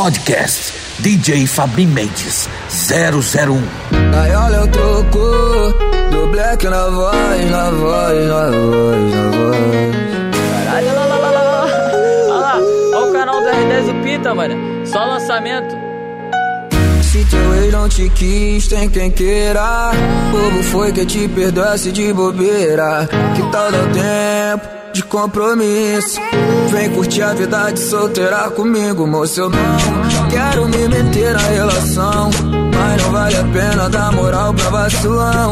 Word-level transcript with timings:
Podcast 0.00 0.72
DJ 1.00 1.46
Fabri 1.46 1.84
Mendes 1.84 2.48
001. 2.70 3.62
Aí 4.18 4.34
olha 4.34 4.62
o 4.62 4.68
troco 4.68 5.18
do 6.10 6.26
Black 6.28 6.66
na 6.66 6.88
voz, 6.88 7.50
na 7.50 7.70
voz, 7.70 8.26
na 8.26 8.50
voz, 8.50 9.14
na 9.14 9.30
voz. 9.30 9.96
Caralho, 10.64 10.94
lá, 10.94 11.04
lá, 11.04 11.16
lá, 11.18 11.30
lá, 11.30 11.42
lá. 11.42 11.66
Olha 12.28 12.40
lá, 12.40 12.56
olha 12.94 13.10
o 13.10 13.12
canal 13.12 13.42
do 13.42 13.48
R10 13.50 13.92
do 13.92 14.02
Pita, 14.02 14.34
mano. 14.34 14.86
Só 14.86 15.04
lançamento. 15.04 15.76
Se 17.02 17.22
teu 17.26 17.54
ex 17.56 17.70
não 17.70 17.86
te 17.86 18.08
quis, 18.08 18.68
tem 18.68 18.88
quem 18.88 19.10
queira. 19.10 19.90
Bobo 20.32 20.62
foi 20.62 20.92
que 20.92 21.04
te 21.04 21.28
perdoasse 21.28 21.92
de 21.92 22.10
bobeira. 22.10 23.06
Que 23.36 23.42
tal 23.52 23.70
dar 23.70 23.92
tempo? 23.92 24.79
De 24.92 25.02
compromisso. 25.04 26.20
Vem 26.70 26.90
curtir 26.90 27.22
a 27.22 27.34
vida 27.34 27.70
de 27.72 27.80
solteira 27.80 28.50
comigo, 28.50 29.06
moço. 29.06 29.40
Eu 29.40 29.50
não 29.50 30.28
quero 30.28 30.66
me 30.66 30.88
meter 30.88 31.34
na 31.34 31.40
relação. 31.40 32.30
Mas 32.74 33.02
não 33.02 33.12
vale 33.12 33.36
a 33.36 33.44
pena 33.44 33.88
dar 33.88 34.12
moral 34.12 34.54
pra 34.54 34.70
vacilão. 34.70 35.50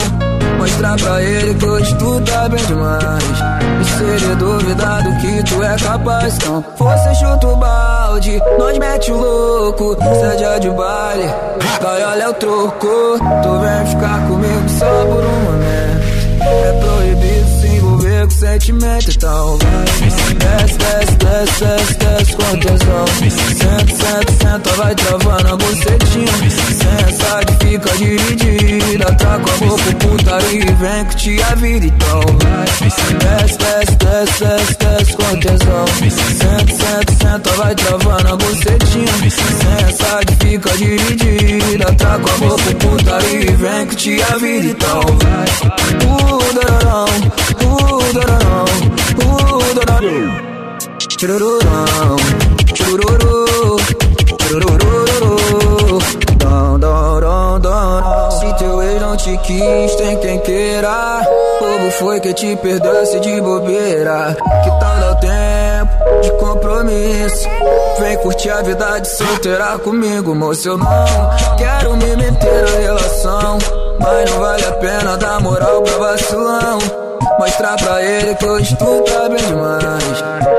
Mostrar 0.58 0.96
pra 0.96 1.22
ele 1.22 1.54
que 1.54 1.64
hoje 1.66 1.94
tu 1.96 2.20
tá 2.22 2.48
bem 2.48 2.64
demais. 2.64 3.24
E 3.80 3.84
se 3.84 4.02
ele 4.02 4.34
duvidar 4.36 5.02
do 5.02 5.16
que 5.20 5.42
tu 5.44 5.62
é 5.62 5.76
capaz, 5.76 6.34
então 6.34 6.64
você 6.76 7.14
chuta 7.14 7.46
o 7.46 7.56
balde, 7.56 8.42
nós 8.58 8.78
mete 8.78 9.12
o 9.12 9.16
louco. 9.16 9.96
Seja 10.20 10.58
de 10.58 10.70
baile, 10.70 11.32
vai 11.80 12.04
olha 12.04 12.30
o 12.30 12.34
troco. 12.34 13.18
Tu 13.42 13.58
vem 13.60 13.86
ficar 13.86 14.26
comigo 14.26 14.68
só 14.78 15.04
por 15.06 15.24
um 15.24 15.40
momento. 15.44 16.08
É 16.40 16.72
proibido 16.80 17.37
sentimento, 18.38 19.10
então 19.10 19.58
vai. 19.58 19.84
Desce, 20.34 20.78
desce, 20.78 21.16
desce, 21.16 21.56
desce, 21.56 21.94
desce 21.94 22.36
com 22.36 22.58
tesão. 22.60 23.06
Senta, 23.18 23.94
senta, 23.96 24.32
senta, 24.32 24.70
vai 24.76 24.94
travando 24.94 25.48
a 25.48 25.56
bucetinha. 25.56 26.50
Sensa 26.50 27.40
que 27.46 27.66
fica 27.66 27.90
dividida. 27.96 29.04
Tá 29.16 29.38
com 29.38 29.50
a 29.50 29.68
boca 29.68 29.92
putaria 29.98 30.62
e 30.62 30.72
vem 30.72 31.04
que 31.06 31.16
te 31.16 31.42
a 31.42 31.54
vida, 31.56 31.86
então 31.86 32.20
vai. 32.42 32.64
Desce, 32.64 33.58
desce, 33.58 33.96
desce, 33.96 34.44
desce, 34.44 34.76
desce 34.78 35.16
com 35.16 35.40
tesão. 35.40 35.86
Senta, 35.98 36.72
senta, 36.74 37.12
senta, 37.20 37.50
vai 37.56 37.74
travando 37.74 38.28
a 38.28 38.36
bucetinha. 38.36 39.30
Sensa 39.30 40.20
que 40.26 40.46
fica 40.46 40.70
dividida. 40.76 41.92
Tá 41.94 42.18
com 42.18 42.30
a 42.30 42.48
boca 42.48 42.74
putaria 42.78 43.50
e 43.50 43.56
vem 43.56 43.86
que 43.86 43.96
te 43.96 44.22
a 44.22 44.36
vida, 44.36 44.66
então 44.66 45.00
vai. 45.18 45.48
Uh, 46.06 46.38
dororão, 48.18 48.64
uh, 49.22 49.74
dororão. 49.74 50.48
Churururão, 51.18 52.16
chururu, 52.74 53.76
churururu, 54.42 55.98
dom, 56.36 56.78
dom, 56.78 57.60
dom. 57.60 58.30
Se 58.30 58.58
teu 58.58 58.82
ex 58.82 59.00
não 59.00 59.16
te 59.16 59.36
quis, 59.38 59.94
tem 59.96 60.16
quem 60.18 60.38
queira. 60.40 61.20
Bobo 61.60 61.90
foi 61.92 62.20
que 62.20 62.32
te 62.34 62.56
perdoasse 62.56 63.20
de 63.20 63.40
bobeira. 63.40 64.36
Que 64.62 64.70
tal 64.70 65.00
dar 65.00 65.12
o 65.12 65.16
tempo 65.16 66.20
de 66.22 66.30
compromisso? 66.38 67.48
Vem 68.00 68.16
curtir 68.18 68.50
a 68.50 68.62
vida 68.62 68.98
de 69.00 69.08
solteira 69.08 69.78
comigo, 69.78 70.34
moço. 70.34 70.68
Eu 70.68 70.78
não 70.78 70.86
quero 71.56 71.96
me 71.96 72.16
meter 72.16 72.62
na 72.62 72.78
relação. 72.78 73.58
Mas 74.00 74.30
não 74.30 74.38
vale 74.38 74.64
a 74.64 74.72
pena 74.72 75.16
dar 75.16 75.40
moral 75.40 75.82
pra 75.82 75.98
vacilão. 75.98 77.07
Mostrar 77.38 77.76
pra 77.76 78.02
ele 78.02 78.34
que 78.34 78.46
hoje 78.46 78.76
tu 78.76 79.02
tá 79.02 79.28
bem 79.28 79.46
demais. 79.46 80.04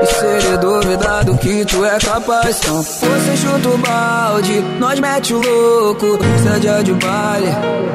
E 0.02 0.06
se 0.06 0.26
ele 0.26 0.58
duvidar 0.58 1.24
do 1.24 1.36
que 1.36 1.64
tu 1.64 1.84
é 1.84 1.98
capaz, 1.98 2.58
então 2.58 2.82
você 2.82 3.36
chuta 3.36 3.68
o 3.68 3.78
balde, 3.78 4.60
nós 4.78 4.98
mete 5.00 5.34
o 5.34 5.40
louco. 5.40 6.18
Seja 6.42 6.82
de 6.82 6.92
baile, 6.94 7.48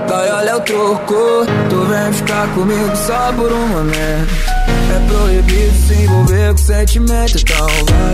vai 0.07 0.31
olha 0.31 0.57
o 0.57 0.61
troco. 0.61 1.45
Tu 1.69 1.85
vem 1.85 2.13
ficar 2.13 2.47
comigo 2.53 2.95
só 2.95 3.33
por 3.33 3.51
um 3.51 3.67
momento. 3.67 4.54
É 4.87 4.99
proibido 5.07 5.75
se 5.87 5.93
envolver 5.93 6.51
com 6.51 6.57
sentimento, 6.57 7.37
então 7.37 7.67
vai. 7.67 8.11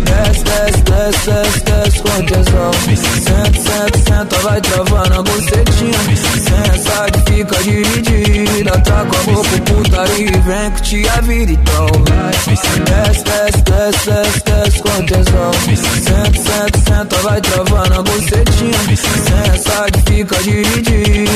Desce, 0.00 0.44
desce, 0.44 0.82
desce, 0.82 1.22
desce, 1.22 1.60
desce 1.64 1.98
com 2.02 2.24
tesão. 2.24 2.72
Senta, 2.84 3.60
senta, 3.60 3.98
senta, 3.98 4.38
vai 4.38 4.60
travando 4.60 5.14
a 5.14 5.22
bucetinha. 5.22 5.98
Sensa 6.16 7.06
que 7.12 7.20
fica 7.32 7.56
dividida. 7.62 8.72
Tá 8.80 9.04
com 9.04 9.16
a 9.16 9.34
boca 9.34 9.56
putaria 9.66 10.28
e 10.28 10.40
vem 10.40 10.70
que 10.72 10.82
te 10.82 11.08
a 11.08 11.20
vida, 11.20 11.52
então 11.52 11.86
vai. 12.08 12.32
Desce, 12.32 13.24
desce, 13.24 13.62
desce, 13.62 14.04
desce, 14.04 14.42
desce 14.44 14.82
com. 14.82 14.94
Senta, 14.94 16.38
senta, 16.42 16.78
senta, 16.88 17.16
vai 17.22 17.40
travando 17.40 17.94
a 17.94 18.02
bucetinha. 18.02 18.78
Sensa 18.96 19.86
que 19.92 20.00
fica 20.12 20.36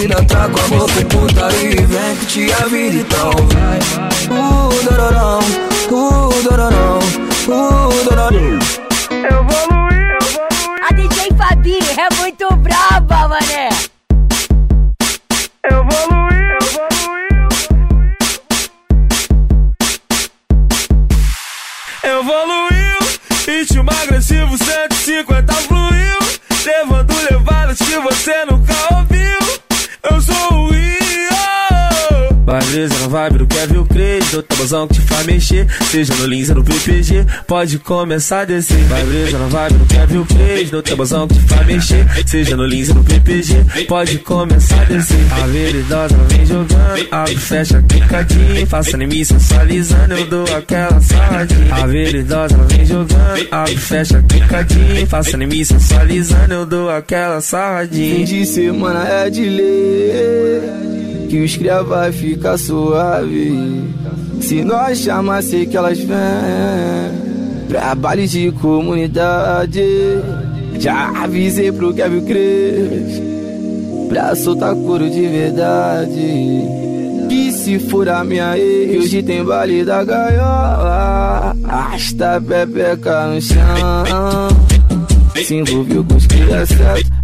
dividida. 0.08 0.24
Tá 0.24 0.48
com 0.48 0.60
a 0.60 0.78
boca 0.78 1.04
putaria 1.06 1.70
e 1.70 1.86
vem 1.86 2.16
que 2.16 2.26
te 2.26 2.52
a 2.52 2.66
vida, 2.66 2.96
então 2.96 3.30
vai. 3.30 3.78
Uh, 4.30 4.84
dororão, 4.84 5.40
uh, 5.90 6.42
dororão, 6.42 6.98
uh, 7.48 8.04
dororão. 8.04 8.58
Evoluiu, 9.10 10.18
A 10.88 10.92
DJ 10.94 11.30
Fabi 11.36 11.78
é 11.96 12.14
muito 12.16 12.48
braba, 12.56 13.28
mané. 13.28 13.68
evoluiu, 15.64 16.58
evoluiu. 16.70 17.48
Evoluiu, 22.04 22.98
ritmo 23.46 23.90
agressivo 24.02 24.56
150 24.56 25.52
fluiu, 25.54 26.18
levando 26.64 27.14
levadas 27.30 27.78
que 27.78 27.98
você 27.98 28.44
nunca 28.46 28.57
Vai 32.48 32.67
brisa 32.78 32.94
na 33.00 33.08
vibe 33.08 33.38
do 33.38 33.46
Kevin 33.46 33.84
Crazy. 33.86 34.30
Do 34.30 34.42
tabuzão 34.42 34.86
que 34.86 34.94
te 34.94 35.00
faz 35.00 35.26
mexer 35.26 35.66
Seja 35.90 36.14
no 36.14 36.26
Lins 36.26 36.48
ou 36.50 36.56
no 36.56 36.64
PPG 36.64 37.26
Pode 37.46 37.78
começar 37.80 38.40
a 38.40 38.44
descer. 38.44 38.84
Vai 38.84 39.04
brisa 39.04 39.38
na 39.38 39.46
vibe 39.46 39.78
do 39.78 39.86
Kevin 39.86 40.24
Crazy. 40.24 40.70
Do 40.70 40.82
tabuzão 40.82 41.26
que 41.26 41.34
te 41.34 41.40
faz 41.40 41.66
mexer 41.66 42.06
Seja 42.26 42.56
no 42.56 42.64
Lins 42.64 42.88
ou 42.90 42.94
no 42.96 43.04
PPG 43.04 43.86
Pode 43.88 44.18
começar 44.18 44.80
a 44.82 44.84
descer. 44.84 45.18
A 45.32 45.46
veridosa 45.46 46.16
vem 46.28 46.46
jogando 46.46 47.08
Abre, 47.10 47.36
fecha, 47.36 47.82
clicadinho 47.82 48.66
Faça 48.66 48.96
mim 48.96 49.24
sensualizando 49.24 50.14
Eu 50.14 50.26
dou 50.26 50.44
aquela 50.56 51.00
sarradinha 51.00 51.74
A 51.74 51.86
veridosa 51.86 52.56
vem 52.68 52.86
jogando 52.86 53.48
Abre, 53.50 53.76
fecha, 53.76 54.22
clicadinho 54.22 55.06
Faça 55.06 55.36
mim 55.36 55.64
sensualizando 55.64 56.54
Eu 56.54 56.66
dou 56.66 56.90
aquela 56.90 57.40
sarradinha 57.40 58.16
Fim 58.16 58.24
de 58.24 58.46
semana 58.46 59.08
é 59.08 59.30
de 59.30 59.48
ler 59.48 60.88
que 61.28 61.42
os 61.42 61.56
cria 61.56 61.82
vai 61.82 62.10
ficar 62.10 62.56
suave. 62.68 63.94
Se 64.42 64.62
nós 64.62 64.98
chamar, 64.98 65.42
sei 65.42 65.64
que 65.64 65.76
elas 65.76 65.98
vêm. 65.98 66.18
Pra 67.68 67.94
baile 67.94 68.28
de 68.28 68.50
comunidade. 68.52 69.82
Já 70.78 71.24
avisei 71.24 71.72
pro 71.72 71.94
Kevin 71.94 72.24
Cres. 72.26 73.22
Pra 74.08 74.34
soltar 74.34 74.74
couro 74.74 75.08
de 75.08 75.26
verdade. 75.26 76.62
Que 77.28 77.52
se 77.52 77.78
for 77.78 78.08
a 78.08 78.22
minha 78.22 78.58
ex, 78.58 79.04
hoje 79.04 79.22
tem 79.22 79.44
baile 79.44 79.84
da 79.84 80.04
gaiola. 80.04 81.56
Arrasta 81.64 82.36
a 82.36 82.40
pepeca 82.40 83.26
no 83.28 83.40
chão. 83.40 84.48
Se 85.42 85.54
envolveu 85.54 86.04
com 86.04 86.16
os 86.16 86.26
cria 86.26 86.66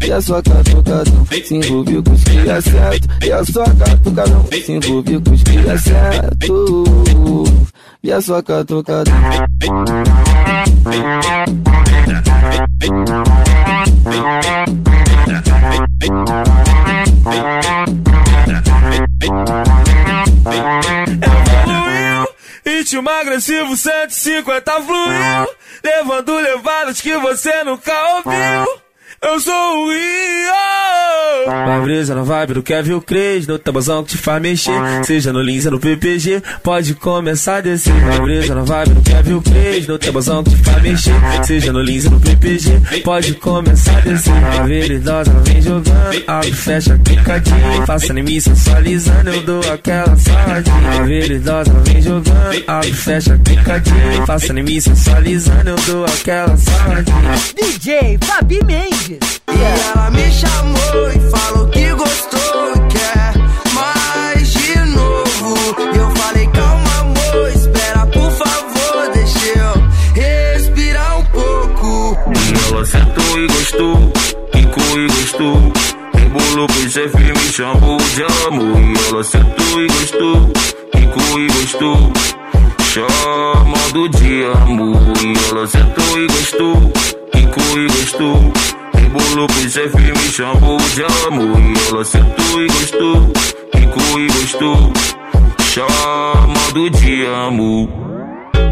e 0.06 0.12
a 0.12 0.20
sua 0.20 0.42
catucadão. 0.42 1.26
Se 1.44 1.54
envolveu 1.54 2.02
com 2.02 2.12
os 2.12 2.24
cria 2.24 2.60
certo 2.60 3.08
e 3.24 3.32
a 3.32 3.44
sua 3.44 3.64
catucadão. 3.64 4.46
Se 4.52 4.72
envolveu 4.72 5.20
com 5.20 5.30
os 5.32 5.42
cria 5.42 5.78
certo 5.78 7.44
e 8.02 8.12
a 8.12 8.20
sua 8.20 8.42
catucadão. 8.42 9.14
Ritmo 22.66 23.08
agressivo 23.08 23.76
150 23.76 24.72
fluiu, 24.82 25.48
levando 25.82 26.34
levadas 26.36 27.00
que 27.00 27.16
você 27.16 27.64
nunca 27.64 27.92
ouviu. 28.16 28.83
Eu 29.26 29.40
sou 29.40 29.54
o 29.54 29.90
Rio. 29.90 30.24
Vai 31.46 31.80
brisa 31.82 32.14
na 32.14 32.22
vibe 32.22 32.54
do 32.54 32.62
Kevin 32.62 33.00
Cres, 33.00 33.46
no 33.46 33.58
tabuzão 33.58 34.02
que 34.02 34.10
te 34.10 34.18
faz 34.18 34.40
mexer. 34.40 34.72
Seja 35.04 35.32
no 35.32 35.42
Lins 35.42 35.64
no 35.66 35.78
PPG, 35.78 36.42
pode 36.62 36.94
começar 36.94 37.56
a 37.56 37.60
descer. 37.60 37.92
Vai 37.92 38.20
brisa 38.20 38.54
na 38.54 38.62
vibe 38.62 38.94
do 38.94 39.02
Kevin 39.02 39.40
Cres, 39.40 39.86
no 39.86 39.98
tabuzão 39.98 40.42
que 40.42 40.50
te 40.50 40.56
faz 40.62 40.82
mexer. 40.82 41.14
Seja 41.44 41.72
no 41.72 41.80
Lins 41.80 42.04
no 42.04 42.20
PPG, 42.20 43.02
pode 43.02 43.34
começar 43.34 43.98
a 43.98 44.00
descer. 44.00 44.32
A 44.32 44.62
veridosa 44.62 45.30
ela 45.30 45.40
vem 45.40 45.62
jogando, 45.62 46.24
abre, 46.26 46.52
fecha, 46.52 47.00
clicadinho. 47.04 47.86
Faça 47.86 48.12
em 48.12 48.22
mim 48.22 48.40
sensualizando, 48.40 49.30
eu 49.30 49.42
dou 49.42 49.60
aquela 49.72 50.16
saladinha. 50.16 50.90
A 50.98 51.02
veridosa 51.02 51.70
ela 51.70 51.80
vem 51.80 52.02
jogando, 52.02 52.64
abre, 52.66 52.92
fecha, 52.92 53.40
clicadinho. 53.44 54.26
Faça 54.26 54.52
em 54.52 54.62
mim 54.62 54.80
sensualizando, 54.80 55.70
eu 55.70 55.76
dou 55.86 56.04
aquela 56.04 56.56
saladinha. 56.56 57.34
DJ 57.54 58.18
Fabi 58.22 58.60
Mendes. 58.64 59.13
E 59.52 59.62
ela 59.62 60.10
me 60.10 60.30
chamou 60.32 61.10
e 61.14 61.30
falou 61.30 61.68
que 61.68 61.92
gostou 61.92 62.72
e 62.74 62.78
quer 62.92 63.34
mais 63.72 64.52
de 64.52 64.76
novo. 64.86 65.56
E 65.94 65.96
eu 65.96 66.10
falei, 66.16 66.46
calma, 66.48 67.00
amor, 67.00 67.48
espera, 67.54 68.06
por 68.06 68.30
favor, 68.32 69.10
deixa 69.12 69.58
eu 69.58 69.74
respirar 70.14 71.18
um 71.18 71.24
pouco. 71.26 72.18
E 72.34 72.72
ela 72.72 72.84
sentou 72.84 73.38
e 73.38 73.46
gostou, 73.46 74.12
quicou 74.52 74.98
e 74.98 75.06
gostou. 75.06 75.72
Embolou 76.18 76.66
pro 76.66 76.90
chefe 76.90 77.18
me 77.18 77.52
chamou 77.52 77.98
de 77.98 78.22
amor. 78.46 78.80
E 78.80 79.08
ela 79.08 79.24
sentou 79.24 79.82
e 79.82 79.86
gostou, 79.88 80.52
quicou 80.92 81.40
e 81.40 81.46
gostou. 81.48 82.12
Chamando 82.92 84.08
de 84.10 84.44
amor. 84.44 84.96
E 85.22 85.50
ela 85.50 85.66
sentou 85.66 86.18
e 86.18 86.26
gostou, 86.28 86.92
quicou 87.32 87.78
e 87.78 87.86
gostou. 87.88 88.52
Pro 89.14 89.46
chefe 89.70 89.96
me 89.96 90.32
chamou 90.32 90.76
de 90.76 91.04
amor. 91.04 91.60
E 91.60 91.88
ela 91.88 92.04
sentou 92.04 92.60
e 92.60 92.66
gostou, 92.66 93.32
quicou 93.70 94.20
e 94.20 94.26
gostou. 94.26 94.92
Chamando 95.72 96.90
de 96.90 97.24
amor. 97.24 97.88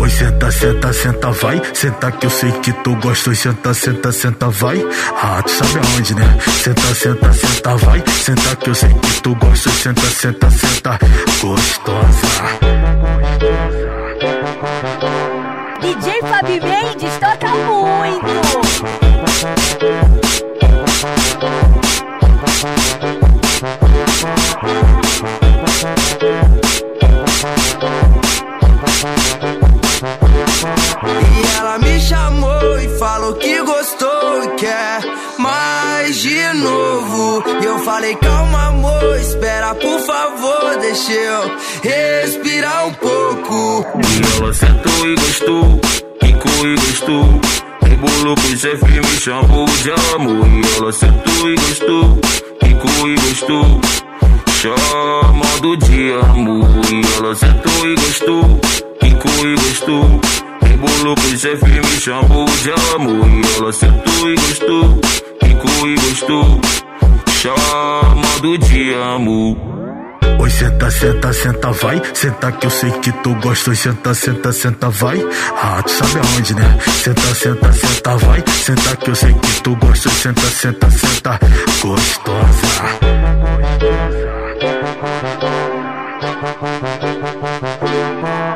Oi, 0.01 0.11
senta, 0.11 0.51
senta, 0.51 0.93
senta, 0.93 1.31
vai. 1.31 1.63
Senta 1.73 2.11
que 2.11 2.27
eu 2.27 2.31
sei 2.31 2.51
que 2.51 2.73
tu 2.73 2.97
gosta. 2.97 3.31
Oi, 3.31 3.37
senta, 3.37 3.73
senta, 3.73 4.11
senta, 4.11 4.51
vai. 4.51 4.85
Ah, 5.23 5.41
tu 5.45 5.51
sabe 5.53 5.79
aonde, 5.79 6.15
né? 6.17 6.39
Senta, 6.65 6.93
senta, 6.93 7.33
senta, 7.33 7.77
vai. 7.77 8.03
Senta 8.25 8.57
que 8.57 8.71
eu 8.71 8.75
sei 8.75 8.93
que 8.95 9.23
tu 9.23 9.37
gosta. 9.37 9.69
Oi, 9.69 9.77
senta, 9.77 10.07
senta, 10.07 10.51
senta, 10.51 10.99
gostosa. 11.41 12.73
DJ 15.81 16.21
Fabi 16.23 16.61
Mendes 16.61 17.13
toca 17.21 17.49
muito. 17.49 19.23
E 21.03 21.07
ela 31.59 31.79
me 31.81 32.01
chamou 32.01 32.79
e 32.79 32.89
falou 33.01 33.35
que 33.35 33.61
gostou 33.63 34.45
e 34.45 34.49
quer 34.51 35.01
mais 35.39 36.19
de 36.19 36.53
novo. 36.53 37.43
E 37.61 37.65
eu 37.65 37.81
falei, 37.81 38.15
calma, 38.15 38.69
amor, 38.69 39.17
espera, 39.17 39.75
por 39.75 39.99
favor, 40.03 40.77
deixa 40.81 41.11
eu 41.11 41.51
respirar 41.83 42.87
um 42.87 42.95
pouco. 42.95 43.85
E 43.97 44.41
ela 44.41 44.55
sentou 44.55 45.09
e 45.09 45.17
gostou, 45.17 45.81
quicou 46.21 46.67
e 46.69 46.77
gostou. 46.77 47.72
Embolou 47.93 48.35
pro 48.35 48.57
chefe 48.57 48.85
me 48.85 49.21
chamou 49.21 49.67
de 49.67 49.91
amor. 50.15 50.47
E 50.49 50.77
ela 50.77 50.93
sentou 50.93 51.51
e 51.51 51.55
gostou, 51.57 52.19
quicou 52.61 53.09
e 53.09 53.15
gostou. 53.17 53.81
Chamando 54.61 55.77
de 55.77 56.13
amor. 56.13 56.69
E 56.91 57.17
ela 57.17 57.35
sentou 57.35 57.87
e 57.87 57.95
gostou, 57.95 58.61
quicou 59.01 59.47
e 59.47 59.55
gostou. 59.57 60.21
Embolou 60.73 61.15
pro 61.15 61.39
chefe 61.39 61.67
me 61.67 62.01
chamou 62.01 62.47
de 62.47 62.71
amor. 62.95 63.29
E 63.29 63.57
ela 63.59 63.73
sentou 63.73 64.31
e 64.31 64.35
gostou, 64.37 65.01
quicou 65.41 65.89
e 65.89 65.95
gostou. 65.97 66.61
Chamando 67.41 68.59
de 68.59 68.95
amor. 68.95 69.82
Oi, 70.39 70.51
senta, 70.51 70.91
senta, 70.91 71.33
senta, 71.33 71.73
vai. 71.73 72.03
Senta 72.15 72.53
que 72.53 72.67
eu 72.67 72.71
sei 72.71 72.91
que 72.91 73.13
tu 73.13 73.35
gosta. 73.37 73.71
Oi, 73.71 73.77
senta, 73.77 74.15
senta, 74.15 74.53
senta, 74.53 74.91
vai. 74.91 75.25
Ah, 75.57 75.83
tu 75.83 75.91
sabe 75.91 76.19
aonde, 76.19 76.55
né? 76.55 76.79
Senta, 77.03 77.35
senta, 77.35 77.73
senta, 77.73 78.17
vai. 78.17 78.45
Senta 78.65 78.97
que 78.97 79.11
eu 79.11 79.15
sei 79.15 79.35
que 79.35 79.63
tu 79.63 79.77
gosta. 79.77 80.09
Oi, 80.09 80.15
senta, 80.15 80.43
senta, 80.43 80.91
senta, 80.91 81.41
gostosa. 81.81 83.13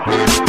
Quando 0.04 0.45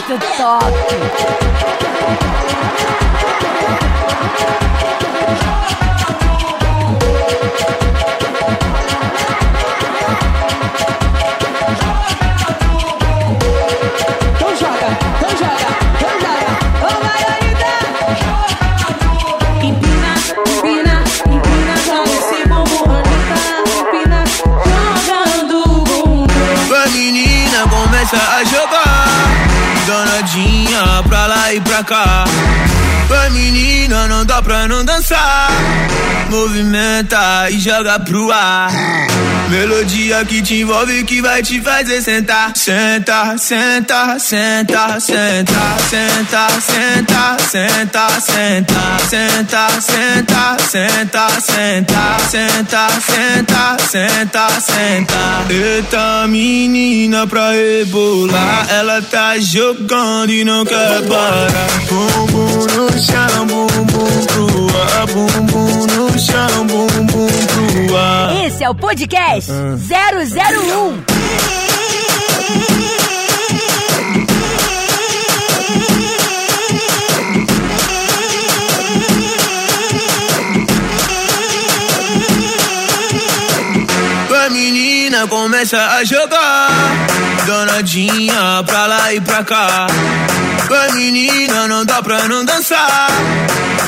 é 0.00 0.08
muito 0.08 1.49
Baraka. 31.82 32.49
Menina, 33.30 34.06
não 34.08 34.24
dá 34.24 34.42
pra 34.42 34.68
não 34.68 34.84
dançar. 34.84 35.50
Movimenta 36.28 37.50
e 37.50 37.58
joga 37.58 37.98
pro 37.98 38.30
ar. 38.30 38.70
Melodia 39.48 40.24
que 40.24 40.40
te 40.42 40.60
envolve 40.60 41.02
que 41.02 41.20
vai 41.20 41.42
te 41.42 41.60
fazer 41.60 42.00
sentar. 42.00 42.52
Senta, 42.54 43.36
senta, 43.36 44.16
senta, 44.20 45.00
senta, 45.00 45.80
senta, 45.80 46.48
senta, 46.60 47.36
senta, 47.40 48.08
senta, 48.30 48.88
senta, 49.00 49.68
senta, 49.80 50.48
senta, 50.60 51.28
senta, 51.50 52.28
senta, 52.30 52.88
senta, 53.00 53.76
senta, 53.90 54.48
senta. 54.60 55.46
Eita 55.50 56.28
menina 56.28 57.26
pra 57.26 57.50
rebolar, 57.50 58.66
ela 58.70 59.02
tá 59.02 59.36
jogando 59.40 60.30
e 60.30 60.44
não 60.44 60.64
quer 60.64 61.02
parar. 61.08 61.50
Bumbum 61.88 62.66
no 62.76 62.92
chão, 62.92 63.19
no. 63.28 63.66
Esse 68.46 68.64
é 68.64 68.68
o 68.70 68.74
podcast 68.74 69.50
001. 69.50 71.04
A 84.46 84.52
menina 84.52 85.26
começa 85.28 85.76
a 85.78 86.02
jogar, 86.04 86.99
danadinha 87.50 88.62
pra 88.64 88.86
lá 88.86 89.12
e 89.12 89.20
pra 89.20 89.42
cá. 89.42 89.88
A 90.70 90.94
menina 90.94 91.66
não 91.66 91.84
dá 91.84 92.00
pra 92.00 92.28
não 92.28 92.44
dançar, 92.44 93.08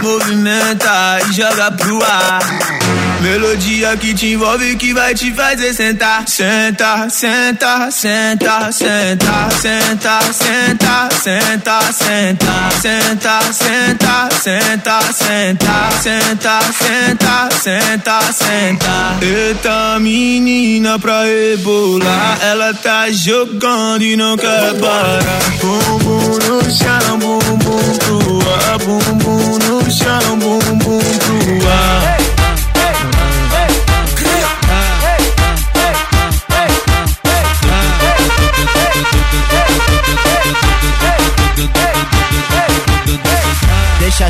movimenta 0.02 1.20
e 1.28 1.32
joga 1.32 1.70
pro 1.70 2.02
ar. 2.02 3.11
Melodia 3.22 3.96
que 3.96 4.12
te 4.14 4.32
envolve 4.32 4.74
que 4.74 4.92
vai 4.92 5.14
te 5.14 5.32
fazer 5.32 5.72
sentar. 5.72 6.24
Senta, 6.26 7.08
senta, 7.08 7.88
senta, 7.92 8.72
senta, 8.72 9.50
senta, 9.52 10.20
senta, 10.32 11.08
senta, 11.12 11.78
senta, 11.92 12.60
senta, 12.82 13.40
senta, 13.52 14.22
senta, 14.32 15.00
senta, 15.12 15.90
senta, 16.02 16.60
senta, 16.72 17.48
senta, 17.62 18.32
senta. 18.32 19.18
Eita 19.22 20.00
menina 20.00 20.98
pra 20.98 21.22
rebolar, 21.22 22.38
ela 22.42 22.74
tá 22.74 23.08
jogando 23.12 24.02
e 24.02 24.16
não 24.16 24.36
quer 24.36 24.74
parar. 24.80 25.22
Bumbum 25.60 26.38
no 26.48 26.62
chão, 26.68 27.18
bumbum 27.20 27.98
pro 27.98 28.40
ar, 28.50 28.78
bumbum 28.78 29.58
no 29.58 29.90
chão, 29.90 30.38
bumbum 30.38 30.98
pro 30.98 31.68
ar. 31.68 32.41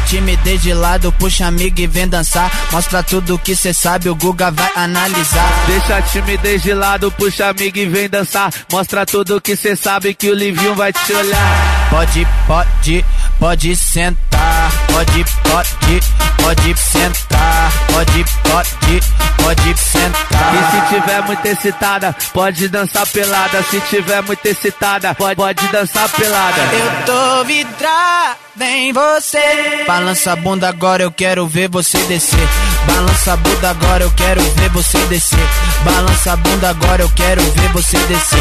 Timidez 0.03 0.63
de 0.63 0.75
lado, 0.75 1.13
puxa 1.13 1.47
amigo 1.47 1.81
e 1.81 1.87
vem 1.87 2.09
dançar. 2.09 2.51
Mostra 2.71 3.03
tudo 3.03 3.39
que 3.39 3.55
cê 3.55 3.73
sabe, 3.73 4.09
o 4.09 4.15
Guga 4.15 4.51
vai 4.51 4.71
analisar. 4.77 5.49
Deixa 5.67 5.97
a 5.97 6.03
timidez 6.03 6.63
de 6.63 6.75
lado, 6.75 7.11
puxa 7.13 7.49
amigo 7.49 7.79
e 7.79 7.87
vem 7.87 8.09
dançar. 8.09 8.53
Mostra 8.71 9.07
tudo 9.07 9.41
que 9.41 9.57
cê 9.57 9.75
sabe 9.77 10.15
que 10.15 10.31
o 10.31 10.35
Livinho 10.35 10.75
vai 10.75 10.93
te 10.93 11.13
olhar. 11.13 11.89
Pode, 11.91 12.27
pode, 12.47 13.05
pode 13.39 13.77
sentar. 13.77 14.73
Pode, 14.93 15.25
pode, 15.43 16.01
pode 16.43 16.81
sentar. 16.81 17.73
Pode, 17.93 18.25
pode, 18.43 19.01
pode 19.43 19.79
sentar. 19.79 20.55
E 20.55 20.71
se 20.71 20.95
tiver 20.95 21.23
muito 21.23 21.47
excitada, 21.47 22.17
pode 22.33 22.69
dançar 22.69 23.07
pelada. 23.07 23.63
Se 23.65 23.81
tiver 23.83 24.23
muito 24.23 24.45
excitada, 24.47 25.15
pode, 25.15 25.37
pode 25.37 25.67
dançar 25.69 26.09
pelada. 26.11 26.61
Eu 26.73 27.07
tô 27.07 27.45
vidrada 27.45 28.52
em 28.61 28.93
você. 28.93 29.85
Balança 29.87 30.33
a 30.33 30.37
bunda 30.37 30.69
agora, 30.69 31.03
eu 31.03 31.11
quero 31.11 31.47
ver 31.47 31.69
você 31.69 31.99
descer. 32.05 32.49
Balança 32.87 33.33
a 33.33 33.37
bunda 33.37 33.71
agora, 33.71 34.05
eu 34.05 34.11
quero 34.13 34.43
ver 34.43 34.69
você 34.71 34.99
descer. 35.07 35.39
Balança 35.85 36.33
a 36.33 36.37
bunda 36.37 36.71
agora, 36.71 37.03
eu 37.03 37.11
quero 37.15 37.43
ver 37.43 37.69
você 37.73 37.99
descer. 37.99 38.39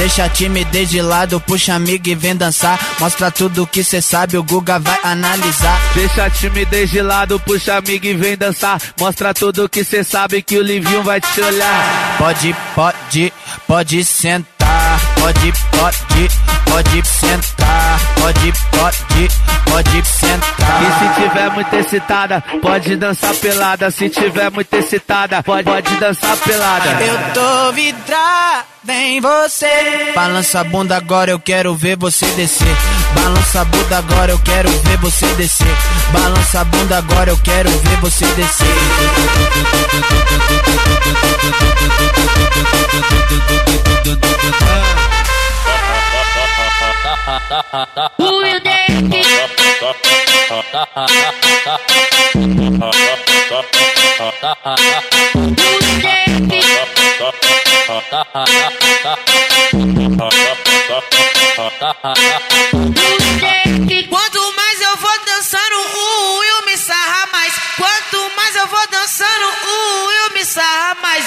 Deixa 0.00 0.24
a 0.24 0.30
timidez 0.30 0.88
de 0.88 1.02
lado, 1.02 1.38
puxa 1.42 1.74
amigo 1.74 2.08
e 2.08 2.14
vem 2.14 2.34
dançar. 2.34 2.80
Mostra 2.98 3.30
tudo 3.30 3.66
que 3.66 3.84
cê 3.84 4.00
sabe, 4.00 4.38
o 4.38 4.42
Guga 4.42 4.78
vai 4.78 4.98
analisar. 5.02 5.78
Deixa 5.94 6.24
a 6.24 6.30
timidez 6.30 6.90
de 6.90 7.02
lado, 7.02 7.38
puxa 7.38 7.76
amigo 7.76 8.06
e 8.06 8.14
vem 8.14 8.34
dançar. 8.34 8.80
Mostra 8.98 9.34
tudo 9.34 9.68
que 9.68 9.84
cê 9.84 10.02
sabe 10.02 10.40
que 10.40 10.56
o 10.56 10.62
Livinho 10.62 11.02
vai 11.02 11.20
te 11.20 11.42
olhar. 11.42 12.16
Pode, 12.16 12.56
pode, 12.74 13.32
pode 13.66 14.02
sentar. 14.02 15.00
Pode, 15.16 15.52
pode, 15.70 16.30
pode 16.64 17.06
sentar. 17.06 18.09
Pode, 18.20 18.52
pode, 18.70 19.28
pode 19.64 20.06
sentar. 20.06 20.82
E 20.82 20.86
se 20.98 21.22
tiver 21.22 21.50
muito 21.52 21.74
excitada, 21.74 22.44
pode 22.60 22.96
dançar 22.96 23.34
pelada. 23.36 23.90
Se 23.90 24.10
tiver 24.10 24.50
muito 24.50 24.74
excitada, 24.74 25.42
pode, 25.42 25.64
pode 25.64 25.96
dançar 25.96 26.36
pelada. 26.36 26.90
Eu 27.02 27.32
tô 27.32 27.72
vidrada 27.72 28.66
em 28.88 29.22
você. 29.22 30.12
Balança 30.14 30.60
a 30.60 30.64
bunda 30.64 30.98
agora, 30.98 31.30
eu 31.30 31.40
quero 31.40 31.74
ver 31.74 31.96
você 31.96 32.26
descer. 32.32 32.76
Balança 33.14 33.62
a 33.62 33.64
bunda 33.64 33.96
agora, 33.96 34.32
eu 34.32 34.38
quero 34.40 34.68
ver 34.70 34.98
você 34.98 35.26
descer. 35.34 35.76
Balança 36.12 36.60
a 36.60 36.64
bunda 36.64 36.98
agora, 36.98 37.30
eu 37.30 37.38
quero 37.38 37.70
ver 37.70 37.96
você 38.00 38.26
descer. 38.26 38.66
O 45.16 45.19
Punho 48.16 48.60
dele. 48.60 49.22
Punho 55.56 56.00
dele. 56.00 56.60
Punho 62.94 63.30
dele. 63.30 64.10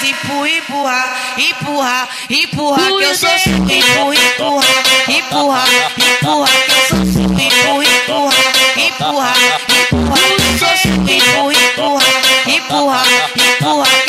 Mais. 0.04 0.14
Empurra, 0.14 0.50
empurra, 0.50 1.06
empurra, 1.38 2.10
empurra, 2.30 2.86
que 2.86 3.04
eu 3.04 3.16
sou 3.16 3.30
empurra, 3.30 4.16
empurra, 4.16 4.66
empurra, 5.08 5.64
empurra, 5.98 6.48
que 6.66 6.72
eu 6.72 6.86
sou 6.88 7.24
empurra, 7.24 7.84
empurra, 7.84 8.34
empurra, 8.78 9.34
empurra, 9.82 10.18
que 10.18 10.44
eu 10.44 10.58
sou 10.60 10.74
empurra, 11.10 11.54
empurra, 11.54 12.12
empurra, 12.48 13.02
empurra, 13.36 14.03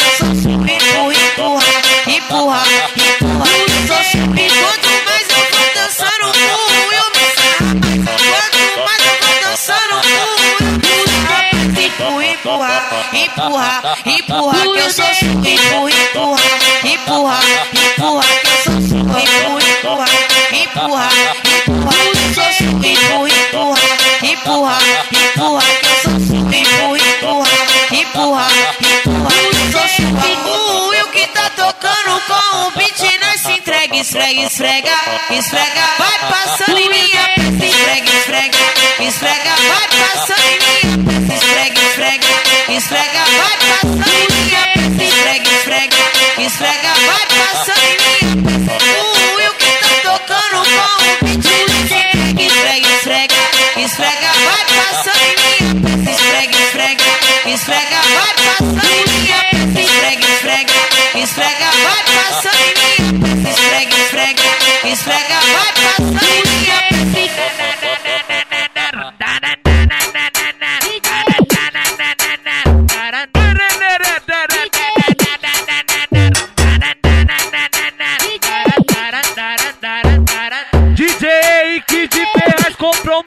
empurra, 13.25 13.97
empurra, 14.07 14.59
que 14.61 14.79
eu 14.79 14.91
sou 14.91 15.15
su- 15.15 15.25
empurra, 15.25 15.91
empurra, 15.91 16.41
empurra, 16.85 17.41
empurra, 17.75 18.25
que 18.25 18.49
eu 18.49 18.59
sou 18.65 18.81
su- 18.81 18.97
empurra, 18.97 19.63
empurra, 19.71 20.07
empurra, 20.53 21.09
empurra, 21.57 21.93
que 21.93 22.19
eu 22.19 22.35
sou 22.35 22.53
su- 22.53 22.65
empurra, 22.65 23.29
empurra, 23.29 23.81
empurra, 24.23 24.79
empurra, 25.13 25.63
que 25.81 25.87
eu 25.87 25.97
sou 26.03 26.21
su- 26.21 26.35
empurra, 26.35 26.99
empurra, 26.99 27.49
empurra, 27.93 28.47
empurra, 28.81 29.31
que 29.31 29.47
eu 29.47 29.73
sou 29.73 29.89
su- 29.89 30.05
O 30.47 30.89
Will 30.89 31.09
que 31.09 31.27
tá 31.29 31.51
tocando 31.57 32.21
com 32.27 32.67
o 32.67 32.71
beat, 32.73 33.01
nós 33.21 33.41
se 33.41 33.53
entrega, 33.53 33.97
esfrega, 33.97 34.41
esfrega, 34.43 34.91
esfrega, 35.31 35.85
vai 35.99 36.19
passando 36.31 36.79
em 36.79 36.89
minha 36.89 37.29
peça, 37.35 37.67
esfrega, 37.67 38.11
esfrega, 38.11 38.59
esfrega, 39.01 39.55
vai 39.69 39.89
passando 39.89 40.45
em 40.51 40.64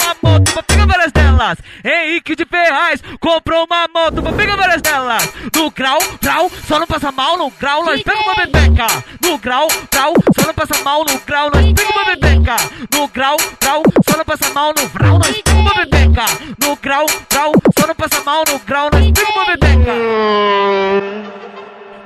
uma 0.02 0.16
moto 0.22 0.54
pra 0.54 0.64
pegar 0.64 0.86
várias 0.86 1.12
delas. 1.12 1.58
Henrique 1.84 2.36
de 2.36 2.46
Ferraz 2.46 3.02
comprou 3.20 3.66
uma 3.66 3.88
moto 3.94 4.22
pra 4.22 4.32
pegar 4.34 4.56
várias 4.56 4.82
delas. 4.82 5.30
No 5.56 5.72
grau, 5.72 6.00
grau, 6.22 6.52
só 6.68 6.80
não 6.80 6.88
passa 6.88 7.12
mal 7.12 7.38
no 7.38 7.50
grau, 7.52 7.86
nós 7.86 8.02
pega 8.02 8.20
uma 8.20 8.36
bebeca. 8.36 8.88
No 9.22 9.38
grau, 9.38 9.68
grau, 9.92 10.14
só 10.38 10.48
não 10.48 10.54
passa 10.54 10.84
mal 10.84 11.06
no 11.06 11.20
grau, 11.20 11.52
nós 11.52 11.74
pega 11.74 11.92
uma 11.92 12.06
bebeca. 12.06 12.56
No 12.94 13.08
grau, 13.08 13.38
grau, 13.60 13.84
só 14.10 14.18
não 14.18 14.26
passa 14.26 14.50
mal 14.54 14.74
no 14.78 14.90
grau, 14.90 15.20
nós 15.20 15.42
pega 15.42 15.58
uma 15.58 15.74
bebeca. 15.74 16.26
No 16.60 16.76
grau, 16.78 17.06
grau, 17.30 17.52
só 17.78 17.88
não 17.88 17.96
passa 17.96 18.24
mal 18.24 18.44
no 18.48 18.60
grau, 18.60 18.67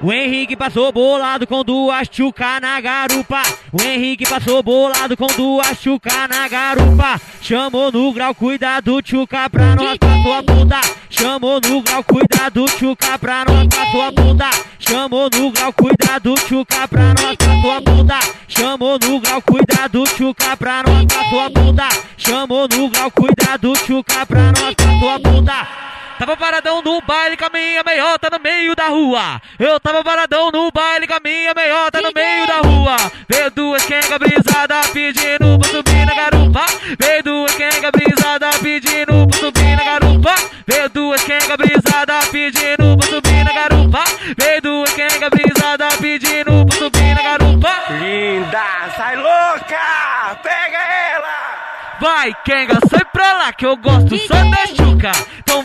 O 0.04 0.12
Henrique 0.12 0.56
passou 0.56 0.92
bolado 0.92 1.46
com 1.46 1.64
duas 1.64 2.08
chuca 2.12 2.60
na 2.60 2.82
garupa. 2.82 3.44
O 3.72 3.80
Henrique 3.84 4.28
passou 4.28 4.64
bolado 4.64 5.16
com 5.16 5.28
duas 5.28 5.78
chuca 5.78 6.28
na 6.28 6.48
garupa. 6.48 7.22
Chamou 7.40 7.92
no 7.92 8.12
grau, 8.12 8.34
cuidado, 8.34 9.00
chuca 9.06 9.48
pra 9.48 9.76
nós 9.76 10.00
com 10.00 10.08
a 10.08 10.24
tua 10.24 10.42
bunda. 10.42 10.82
Chamou 11.08 11.62
no 11.62 11.84
grau, 11.84 12.04
cuidado, 12.04 12.66
chuca 12.80 13.20
pra 13.20 13.46
nós 13.46 13.68
com 13.68 13.80
a 13.80 13.92
tua 13.92 14.12
bunda. 14.12 14.50
Chamou 14.80 15.30
no 15.32 15.52
grau, 15.52 15.74
cuidado, 15.74 16.36
chuca 16.48 16.88
pra 16.88 17.14
nós 17.14 17.38
com 17.38 17.52
a 17.52 17.62
tua 17.62 17.82
bunda. 17.82 18.20
Chamou 18.48 18.98
no 19.00 19.20
grau, 19.20 19.42
cuidado, 19.44 20.04
chuca 20.18 20.58
pra 20.58 20.82
nós 20.82 21.06
com 21.06 21.20
a 21.20 21.30
tua 21.30 21.50
bunda. 21.50 21.88
Chamou 22.18 22.68
no 22.68 22.90
grau, 22.90 23.12
cuidado, 23.12 23.74
chuca 23.86 24.26
pra 24.26 24.52
nós 24.52 24.76
bunda. 25.22 26.01
Tava 26.22 26.38
paradão 26.38 26.84
no 26.84 27.02
baile 27.02 27.36
com 27.36 27.46
a 27.46 27.50
minha 27.50 27.82
meiota 27.84 28.30
no 28.30 28.40
meio 28.40 28.76
da 28.76 28.90
rua. 28.90 29.42
Eu 29.58 29.80
tava 29.80 30.04
paradão 30.04 30.52
no 30.52 30.70
baile 30.72 31.08
com 31.08 31.16
a 31.16 31.20
minha 31.20 31.52
meiota 31.52 32.00
no 32.00 32.12
meio 32.14 32.46
da 32.46 32.58
rua. 32.58 32.96
Veio 33.28 33.50
duas 33.50 33.84
quenga 33.86 34.20
brisada 34.20 34.82
pedindo 34.94 35.58
pra 35.58 35.70
subir 35.70 36.06
na 36.06 36.14
garupa. 36.14 36.66
Veio 37.00 37.24
duas 37.24 37.56
quenga 37.56 37.92
brisada 37.92 38.52
pedindo 38.62 39.28
pra 39.30 39.40
subir 39.40 39.76
na 39.76 39.84
garupa. 39.84 40.36
Veio 40.68 40.90
duas 40.90 41.24
quenga 41.24 41.58
brisada 41.58 42.20
pedindo 42.32 42.98
pra 43.00 43.08
subir 43.08 43.44
na 43.44 43.54
garupa. 43.54 44.04
Veio 44.38 44.62
duas 44.62 44.94
quenga 44.94 45.28
brisada 45.28 45.88
pedindo 46.00 46.66
pra 46.68 46.78
subir 46.78 47.16
na 47.16 47.24
garupa. 47.24 47.84
Linda, 48.00 48.92
sai 48.96 49.16
louca! 49.16 50.36
Pega 50.44 50.78
ela! 50.78 51.72
Vai, 52.02 52.36
Kenga, 52.44 52.80
sai 52.90 53.06
pra 53.06 53.34
lá 53.34 53.54
que 53.54 53.64
eu 53.64 53.78
gosto 53.78 54.18
só 54.18 54.34
da 54.34 54.66
chuca. 54.66 55.12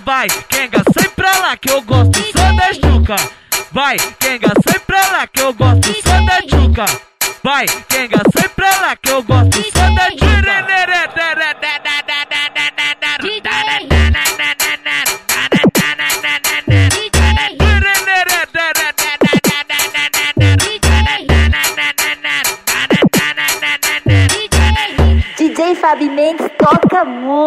Vai, 0.06 0.28
Kenga, 0.48 0.84
sai 0.94 1.08
pra 1.08 1.38
lá 1.40 1.56
que 1.56 1.68
eu 1.68 1.82
gosto 1.82 2.22
só 2.30 2.52
da 2.52 2.72
chuca. 2.72 3.16
Vai, 3.72 3.96
Kenga, 4.20 4.52
sai 4.64 4.78
pra 4.78 5.00
lá 5.08 5.26
que 5.26 5.40
eu 5.40 5.52
gosto 5.52 5.92
só 5.94 6.20
da 6.24 6.40
chuca. 6.48 6.84
Vai, 7.42 7.66
Kenga, 7.88 8.22
sai 8.32 8.48
pra 8.50 8.70
lá 8.82 8.94
que 8.94 9.10
eu 9.10 9.20
gosto 9.24 9.60
só 9.72 9.75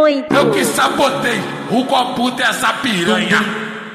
muito. 0.10 0.34
Eu 0.34 0.52
que 0.52 0.66
sabotei 0.66 1.40
o 1.70 1.86
copo 1.86 2.32
dessa 2.32 2.74
piranha. 2.74 3.44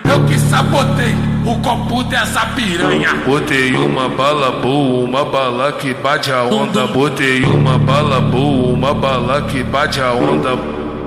Eu 0.05 0.25
que 0.27 0.39
sabotei 0.39 1.15
o 1.45 1.59
copo 1.61 2.05
dessa 2.05 2.47
piranha. 2.47 3.15
Botei 3.27 3.75
uma 3.75 4.09
bala 4.09 4.53
boa, 4.61 5.05
uma 5.05 5.25
bala 5.25 5.73
que 5.73 5.93
bate 5.95 6.31
a 6.31 6.45
onda. 6.45 6.87
Botei 6.87 7.43
uma 7.45 7.79
bala 7.79 8.21
boa, 8.21 8.73
uma 8.73 8.95
bala 8.95 9.43
que 9.43 9.63
bate 9.65 10.01
a 10.01 10.13
onda. 10.13 10.51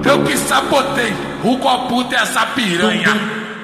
Eu 0.04 0.24
que 0.24 0.38
sabotei 0.38 1.14
o 1.44 1.58
copo 1.58 2.04
dessa 2.04 2.46
piranha. 2.48 3.16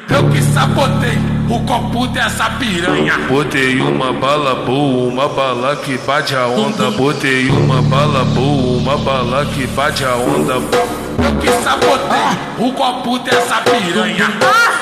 Eu 0.09 0.29
que 0.29 0.41
sabotei 0.41 1.17
o 1.49 1.59
copo 1.61 2.07
dessa 2.07 2.49
piranha. 2.51 3.17
Botei 3.27 3.79
uma 3.81 4.13
bala 4.13 4.55
boa, 4.55 5.09
uma 5.11 5.27
bala 5.29 5.75
que 5.75 5.97
bate 5.99 6.35
a 6.35 6.47
onda. 6.47 6.91
Botei 6.91 7.49
uma 7.49 7.81
bala 7.81 8.23
boa, 8.25 8.77
uma 8.77 8.97
bala 8.97 9.45
que 9.45 9.67
bate 9.67 10.03
a 10.05 10.15
onda. 10.15 10.53
Eu 10.53 11.35
que 11.39 11.49
sabotei 11.63 12.67
o 12.67 12.73
copo 12.73 13.19
dessa 13.19 13.61
piranha. 13.61 14.31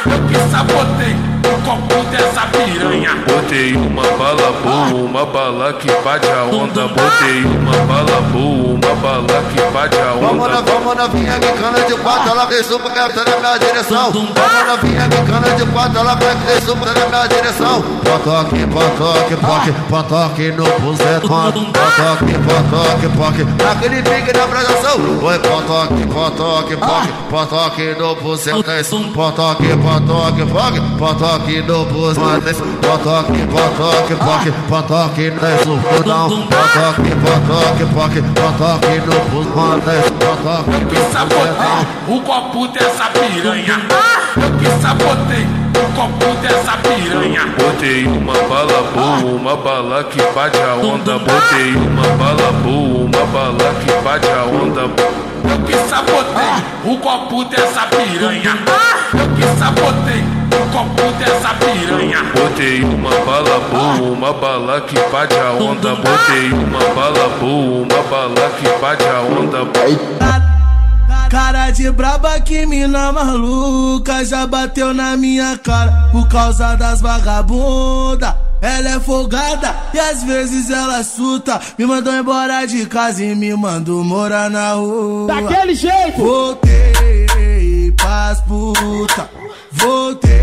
Eu 0.05 0.27
que 0.27 0.51
sabotei 0.51 1.30
copo 1.41 2.03
dessa 2.09 2.41
piranha. 2.47 3.15
Botei 3.27 3.75
uma 3.75 4.03
bala 4.03 4.51
boa, 4.63 5.03
uma 5.03 5.25
bala 5.25 5.73
que 5.73 5.91
bate 6.03 6.27
a 6.29 6.43
onda. 6.43 6.87
Botei 6.87 7.43
uma 7.43 7.71
bala 7.85 8.21
boa, 8.31 8.75
uma 8.75 8.95
bala 8.95 9.43
que 9.53 9.61
bate 9.71 9.97
a 9.97 10.11
Vamos 10.13 10.47
na, 10.49 10.59
onda. 10.59 10.71
vamos 10.71 10.95
novinha 10.95 11.37
me 11.37 11.51
cana 11.53 11.81
de 11.81 11.95
quatro, 11.95 12.29
ela 12.31 12.45
vem 12.45 12.63
super 12.63 12.91
quer 12.91 13.09
na 13.15 13.37
minha 13.37 13.57
direção. 13.57 14.11
Vamos 14.11 14.67
novinha 14.67 15.07
me 15.07 15.31
cana 15.31 15.55
de 15.55 15.65
quatro, 15.71 15.99
ela 15.99 16.15
que 16.15 16.61
super 16.65 16.93
na 16.93 17.05
minha 17.07 17.27
direção. 17.27 17.81
Potoque, 17.81 18.67
potoque, 18.67 19.35
poque, 19.37 19.71
potoque 19.89 20.51
no 20.51 20.65
buzetão. 20.79 21.51
Potoque, 21.71 22.33
potoque, 22.39 23.09
poque, 23.17 23.63
naquele 23.63 24.01
pique 24.03 24.33
da 24.33 24.43
apresentação. 24.43 24.99
Oi, 25.21 25.39
potoque, 25.39 26.07
potoque, 26.07 26.77
poque, 26.77 27.13
potoque 27.29 27.95
no 27.97 28.15
buzetão. 28.15 28.61
Potoque, 29.13 29.67
potoque, 29.77 30.45
poque, 30.45 30.81
potoque 30.97 31.30
no 31.39 31.85
buzetão. 31.85 32.41
Potoque, 32.81 33.47
potoque, 33.47 34.15
poque, 34.15 34.51
potoque 34.67 35.31
no 35.31 35.63
sulcudão. 35.63 36.29
Potoque, 36.29 37.11
potoque, 37.15 37.85
poque, 37.93 38.21
potoque 38.21 38.99
no 39.05 39.19
buzetão. 39.29 39.81
Potoque 40.19 40.71
Eu 40.71 40.87
que 40.87 41.13
sabotei 41.13 41.87
o 42.07 42.21
copo 42.21 42.67
dessa 42.67 43.05
piranha. 43.05 43.79
Eu 44.35 44.57
que 44.57 44.81
sabotei 44.81 45.47
o 45.73 45.93
copo 45.95 46.35
dessa 46.41 46.77
piranha. 46.77 47.45
Botei 47.57 48.05
uma 48.05 48.33
bala 48.33 48.83
boa, 48.93 49.33
uma 49.33 49.55
bala 49.55 50.03
que 50.03 50.21
bate 50.33 50.59
a 50.59 50.75
onda. 50.75 51.17
Botei 51.17 51.75
uma 51.75 52.07
bala 52.17 52.51
boa, 52.63 53.05
uma 53.05 53.25
bala 53.27 53.73
que 53.85 53.91
bate 54.03 54.27
a 54.27 54.43
onda. 54.43 54.81
Eu 54.81 55.59
que 55.65 55.89
sabotei 55.89 56.91
o 56.91 56.97
copo 56.97 57.45
dessa 57.45 57.87
piranha. 57.87 58.57
Eu 59.13 59.35
que 59.35 59.59
sabotei 59.59 60.40
o 60.55 60.69
copo 60.71 61.11
dessa 61.17 61.53
piranha. 61.55 62.23
Botei 62.35 62.83
uma 62.83 63.09
bala 63.25 63.59
boa, 63.59 64.11
uma 64.11 64.33
bala 64.33 64.81
que 64.81 64.99
bate 65.11 65.35
a 65.35 65.51
onda. 65.51 65.95
Botei 65.95 66.51
uma 66.51 66.79
bala 66.95 67.29
boa, 67.39 67.85
uma 67.85 68.03
bala 68.09 68.49
que 68.59 68.81
bate 68.81 69.03
a 69.05 69.21
onda. 69.21 70.51
Cara 71.29 71.71
de 71.71 71.89
braba 71.91 72.41
que 72.41 72.65
mina 72.65 73.11
maluca 73.11 74.25
já 74.25 74.45
bateu 74.45 74.93
na 74.93 75.15
minha 75.15 75.57
cara 75.57 76.09
por 76.11 76.27
causa 76.27 76.75
das 76.75 76.99
vagabunda. 76.99 78.35
Ela 78.61 78.89
é 78.89 78.99
folgada 78.99 79.73
e 79.93 79.99
às 79.99 80.23
vezes 80.23 80.69
ela 80.69 81.03
suta. 81.03 81.59
Me 81.79 81.85
mandou 81.85 82.13
embora 82.13 82.65
de 82.65 82.85
casa 82.85 83.23
e 83.23 83.33
me 83.33 83.55
mandou 83.55 84.03
morar 84.03 84.49
na 84.49 84.73
rua. 84.73 85.27
Daquele 85.27 85.73
jeito. 85.73 86.17
Voltei 86.17 87.91
pras 87.97 88.41
puta. 88.41 89.29
Voltei 89.71 90.40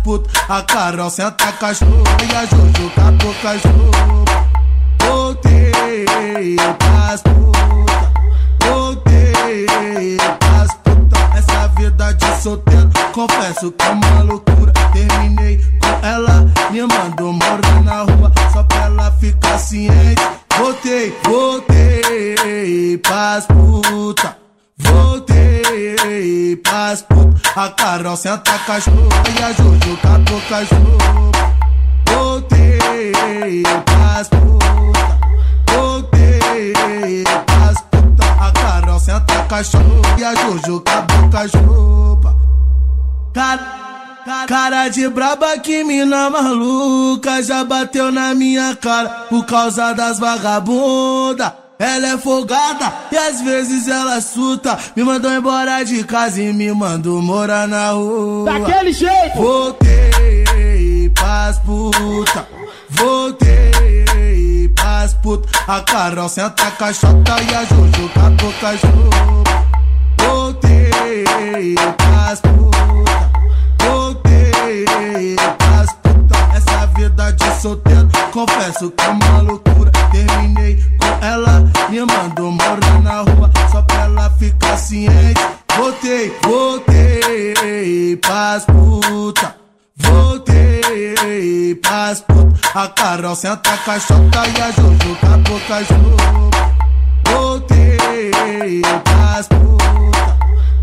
pras 0.00 0.02
puta. 0.02 0.30
A 0.48 0.62
Carol 0.62 1.10
senta 1.10 1.52
cachorro 1.52 2.04
e 2.22 2.34
a 2.34 2.46
Jojo 2.46 2.90
capou 2.94 3.34
cachorro. 3.42 4.24
Voltei 5.00 6.56
pras 6.78 7.22
puta. 7.22 8.12
Voltei 8.66 10.16
pras 10.38 10.74
puta. 10.84 11.18
Essa 11.36 11.68
vida 11.68 12.12
de 12.14 12.42
solteiro, 12.42 12.90
confesso 13.12 13.72
que 13.72 13.84
é 13.84 13.90
uma 13.90 14.22
loucura. 14.22 14.72
Terminei 14.92 15.58
com 15.58 16.06
ela, 16.06 16.46
me 16.70 16.82
mandou 16.82 17.32
morar 17.32 17.82
na 17.84 18.02
rua. 18.02 18.32
Só 18.52 18.62
pra 18.64 18.84
ela 18.84 19.12
ficar 19.12 19.58
ciente. 19.58 20.22
Voltei, 20.56 21.16
voltei 21.24 21.49
A 27.60 27.68
Carol 27.68 28.16
senta 28.16 28.58
cachorro 28.60 29.06
e 29.38 29.42
a 29.42 29.52
Juju 29.52 29.98
catou 30.00 30.40
com 30.48 30.54
as. 30.54 30.68
Voltei 32.08 33.62
pras 33.84 34.28
putas. 34.30 35.18
Voltei 35.70 37.22
pras 37.44 37.82
putas. 37.82 38.28
A 38.40 38.50
Carol 38.50 38.98
senta 38.98 39.42
cachorro 39.42 40.00
e 40.16 40.24
a 40.24 40.34
Juju 40.36 40.80
catou 40.80 41.30
com 41.30 41.36
as. 41.36 41.50
Cara... 43.34 43.80
Cara 44.48 44.88
de 44.88 45.08
braba 45.08 45.58
que 45.58 45.82
mina 45.82 46.30
maluca 46.30 47.42
Já 47.42 47.64
bateu 47.64 48.12
na 48.12 48.34
minha 48.34 48.76
cara 48.76 49.08
Por 49.28 49.44
causa 49.46 49.92
das 49.92 50.18
vagabundas 50.18 51.59
ela 51.80 52.08
é 52.08 52.18
folgada 52.18 52.92
e 53.10 53.16
às 53.16 53.40
vezes 53.40 53.88
ela 53.88 54.20
suta. 54.20 54.78
Me 54.94 55.02
mandou 55.02 55.32
embora 55.32 55.82
de 55.82 56.04
casa 56.04 56.42
e 56.42 56.52
me 56.52 56.70
mandou 56.74 57.22
morar 57.22 57.66
na 57.66 57.92
rua. 57.92 58.52
Daquele 58.52 58.92
jeito! 58.92 59.34
Voltei 59.34 61.10
pras 61.14 61.58
puta. 61.60 62.46
Voltei 62.90 64.68
pras 64.74 65.14
puta. 65.14 65.48
A 65.66 65.80
Carol 65.80 66.28
senta 66.28 66.68
a 66.68 66.70
caixota 66.70 67.36
e 67.40 67.54
a 67.54 67.66
com 67.66 68.66
as 68.66 68.82
roupas. 68.82 69.64
Voltei 70.18 71.74
pras 71.96 72.40
puta. 72.40 73.30
Voltei 73.86 75.36
pras 75.56 75.92
puta. 76.02 76.36
Essa 76.54 76.86
vida 76.88 77.32
de 77.32 77.62
solteiro, 77.62 78.08
confesso 78.32 78.90
que 78.90 79.02
é 79.02 79.08
uma 79.08 79.59
A 93.30 93.32
Carol 93.32 93.36
senta 93.36 93.70
a 93.70 93.76
caixota 93.78 94.42
e 94.48 94.60
a 94.60 94.70
Jojo 94.72 95.16
com 95.20 95.72
as 95.72 95.88
roupas. 95.88 96.60
Voltei 97.28 98.82
pras 99.04 99.46
puta. 99.46 100.36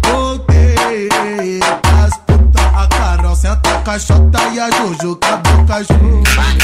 Voltei 0.05 1.60
pras 1.81 2.17
puta. 2.25 2.62
A 2.73 2.88
Carol 2.88 3.36
senta 3.36 3.69
a 3.75 3.81
caixota 3.81 4.39
e 4.53 4.60
a 4.62 4.69
Jojo 4.71 5.17
com 5.17 5.73
as 5.73 5.88
roupas. 5.89 6.55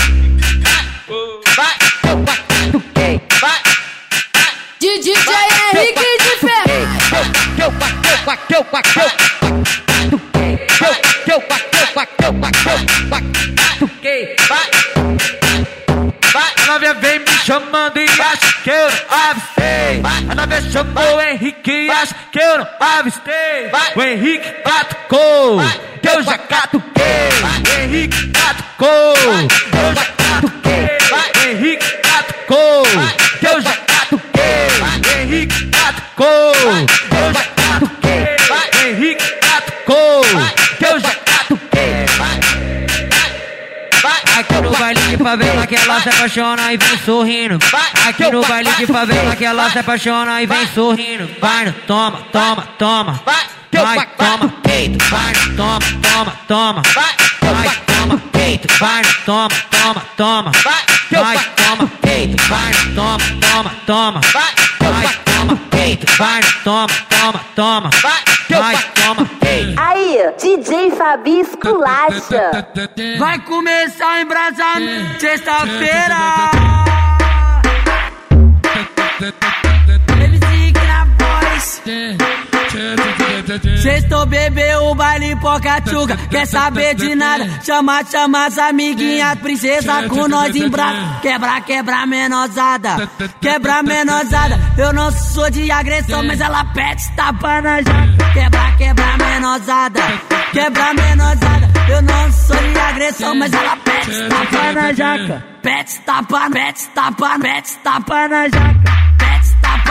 De 4.79 4.99
DJ 4.99 5.15
Henrique 5.73 6.11
de 6.23 6.33
Ferraz. 6.39 6.87
A 14.49 14.72
novinha 16.73 16.93
vem 16.95 17.19
me 17.19 17.27
chamando 17.45 17.97
e 17.97 18.03
acha 18.03 18.53
que 18.63 18.69
eu 18.69 18.89
não 18.89 19.29
avistei. 19.29 20.01
A 20.29 20.35
novinha 20.35 20.71
chamou 20.71 21.15
o 21.15 21.21
Henrique 21.21 21.71
e 21.71 21.89
acha 21.91 22.15
que 22.31 22.39
eu 22.39 22.57
não 22.57 22.67
avistei. 22.79 23.71
O 23.95 24.01
Henrique 24.01 24.49
catucou, 24.63 25.59
que 26.01 26.07
eu 26.09 26.23
já 26.23 26.37
catuquei. 26.37 27.03
O 27.43 27.81
Henrique 27.81 28.27
catucou, 28.31 29.13
eu 29.27 29.95
já 29.95 30.05
catuquei. 30.17 30.97
O 31.11 31.47
Henrique 31.47 31.97
catucou, 32.01 32.83
que 33.39 33.45
eu 33.45 33.61
já 33.61 33.77
catuquei. 33.77 34.67
O 34.81 35.19
Henrique 35.19 35.69
catucou, 35.69 36.53
Aqui 44.37 44.61
no 44.61 44.71
baile 44.71 44.99
de 45.01 45.17
favela 45.17 45.67
que 45.67 45.75
ela 45.75 46.01
se 46.01 46.09
apaixona 46.09 46.73
e 46.73 46.77
vem 46.77 46.97
sorrindo. 46.97 47.59
Aqui 48.07 48.31
no 48.31 48.41
baile 48.45 48.71
de 48.71 48.87
favela 48.87 49.35
que 49.35 49.45
ela 49.45 49.69
se 49.69 49.79
apaixona 49.79 50.41
e 50.41 50.45
vem 50.47 50.67
sorrindo. 50.67 51.29
Vai, 51.39 51.71
toma, 51.85 52.19
toma, 52.31 52.67
toma. 52.79 53.21
Vai, 53.25 54.07
toma, 54.17 54.49
peito. 54.63 55.05
Vai, 55.05 55.33
toma, 55.55 55.79
toma, 56.01 56.33
toma. 56.47 56.81
Vai, 56.93 57.69
toma, 57.85 58.21
peito. 58.31 58.67
Vai, 58.79 59.03
toma, 59.25 59.49
toma, 59.69 60.01
toma. 60.17 60.51
Vai, 61.11 61.39
toma, 61.55 61.91
peito. 62.01 62.43
Vai, 62.47 62.73
toma, 62.95 63.17
toma, 63.39 63.71
toma. 63.85 64.21
Vai, 64.31 65.09
toma, 65.25 65.59
peito. 65.69 66.17
Vai, 66.17 66.41
toma, 66.63 66.87
toma, 67.09 67.39
toma. 67.55 67.89
Vai, 68.01 68.21
toma, 69.03 69.29
peito. 69.39 69.79
Aí, 69.79 70.17
DJ 70.39 70.91
Fabi 70.91 71.39
esculacha. 71.41 72.67
Vai 73.17 73.39
começar 73.39 74.17
o 74.17 74.19
embrasamento 74.21 75.19
sexta-feira. 75.19 76.51
MC 80.19 80.71
Gravoz. 80.71 81.81
Sextou 83.81 84.25
bebeu 84.25 84.85
o 84.85 84.95
baile 84.95 85.35
pocachuca, 85.35 86.17
quer 86.29 86.47
saber 86.47 86.95
de 86.95 87.13
nada? 87.15 87.47
Chama, 87.63 88.03
chama 88.03 88.45
as 88.45 88.57
amiguinhas, 88.57 89.37
princesa 89.39 90.07
com 90.09 90.27
nós 90.27 90.55
em 90.55 90.69
braço. 90.69 91.21
Quebra, 91.21 91.61
quebra 91.61 92.05
menosada, 92.05 93.09
quebra 93.39 93.83
menosada. 93.83 94.59
Eu 94.77 94.91
não 94.93 95.11
sou 95.11 95.49
de 95.51 95.69
agressão, 95.71 96.23
mas 96.23 96.41
ela 96.41 96.65
pede 96.65 97.11
tapa 97.15 97.61
na 97.61 97.77
jaca. 97.77 98.33
Quebra, 98.33 98.71
quebra 98.77 99.17
menosada, 99.17 100.01
quebra 100.51 100.93
menosada. 100.93 101.69
Eu 101.89 102.01
não 102.01 102.31
sou 102.31 102.57
de 102.57 102.79
agressão, 102.79 103.35
mas 103.35 103.53
ela 103.53 103.75
pede 103.77 104.29
tapa 104.29 104.71
na 104.73 104.93
jaca. 104.93 105.45
Pede 105.61 105.99
tapa, 105.99 106.49
pede 106.49 106.87
tapa, 106.89 107.39
pede 107.39 107.77
tapa 107.83 108.27
na 108.27 108.49
jaca. 108.49 109.12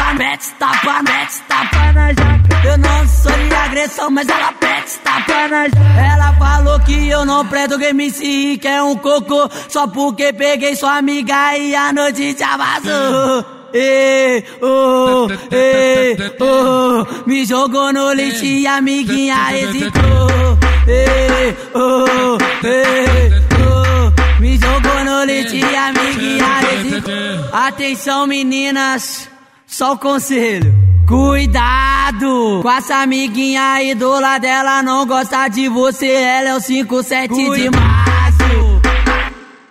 Tapa, 0.03 0.17
pede 0.19 0.55
tapa, 0.59 1.05
pede 1.05 1.43
tapa 1.49 1.93
na 1.93 2.09
jaca. 2.09 2.67
Eu 2.67 2.79
não 2.79 3.07
sou 3.07 3.33
de 3.33 3.55
agressão, 3.55 4.11
mas 4.11 4.29
ela 4.29 4.53
pede 4.53 4.99
tapa 5.05 5.49
na 5.49 5.69
jaca. 5.69 6.01
Ela 6.01 6.33
falou 6.35 6.81
que 6.81 7.09
eu 7.09 7.25
não 7.25 7.47
presto 7.47 7.79
game 7.79 8.11
se 8.11 8.59
que 8.59 8.67
é 8.67 8.83
um 8.83 8.97
cocô. 8.97 9.49
Só 9.69 9.87
porque 9.87 10.33
peguei 10.33 10.75
sua 10.75 10.99
amiga 10.99 11.57
e 11.57 11.75
a 11.75 11.93
noite 11.93 12.37
já 12.37 12.57
vazou. 12.57 13.45
Ei, 13.73 14.45
oh, 14.61 15.29
ei, 15.51 16.17
oh, 16.41 17.07
me 17.27 17.47
jogou 17.47 17.93
no 17.93 18.13
lixo 18.13 18.45
e 18.45 18.67
amiguinha 18.67 19.57
hesitou. 19.57 20.59
Ei, 20.87 21.57
oh, 21.75 22.39
ei, 22.67 23.33
oh, 23.65 24.41
me 24.41 24.59
jogou 24.59 25.05
no 25.05 25.25
lixo 25.25 25.57
e 25.57 25.77
amiguinha 25.77 26.61
hesitou. 26.75 27.15
Atenção 27.53 28.27
meninas, 28.27 29.31
só 29.73 29.93
o 29.95 29.99
conselho. 29.99 30.75
Cuidado 31.09 32.61
com 32.63 32.71
essa 32.71 32.97
amiguinha 32.97 33.73
aí 33.73 33.95
do 33.95 34.09
lado 34.21 34.43
dela 34.43 34.83
não 34.83 35.05
gosta 35.07 35.49
de 35.49 35.69
você, 35.69 36.07
ela 36.07 36.51
é 36.51 36.55
o 36.55 36.61
57 36.61 37.35
de 37.35 37.71
março. 37.71 38.83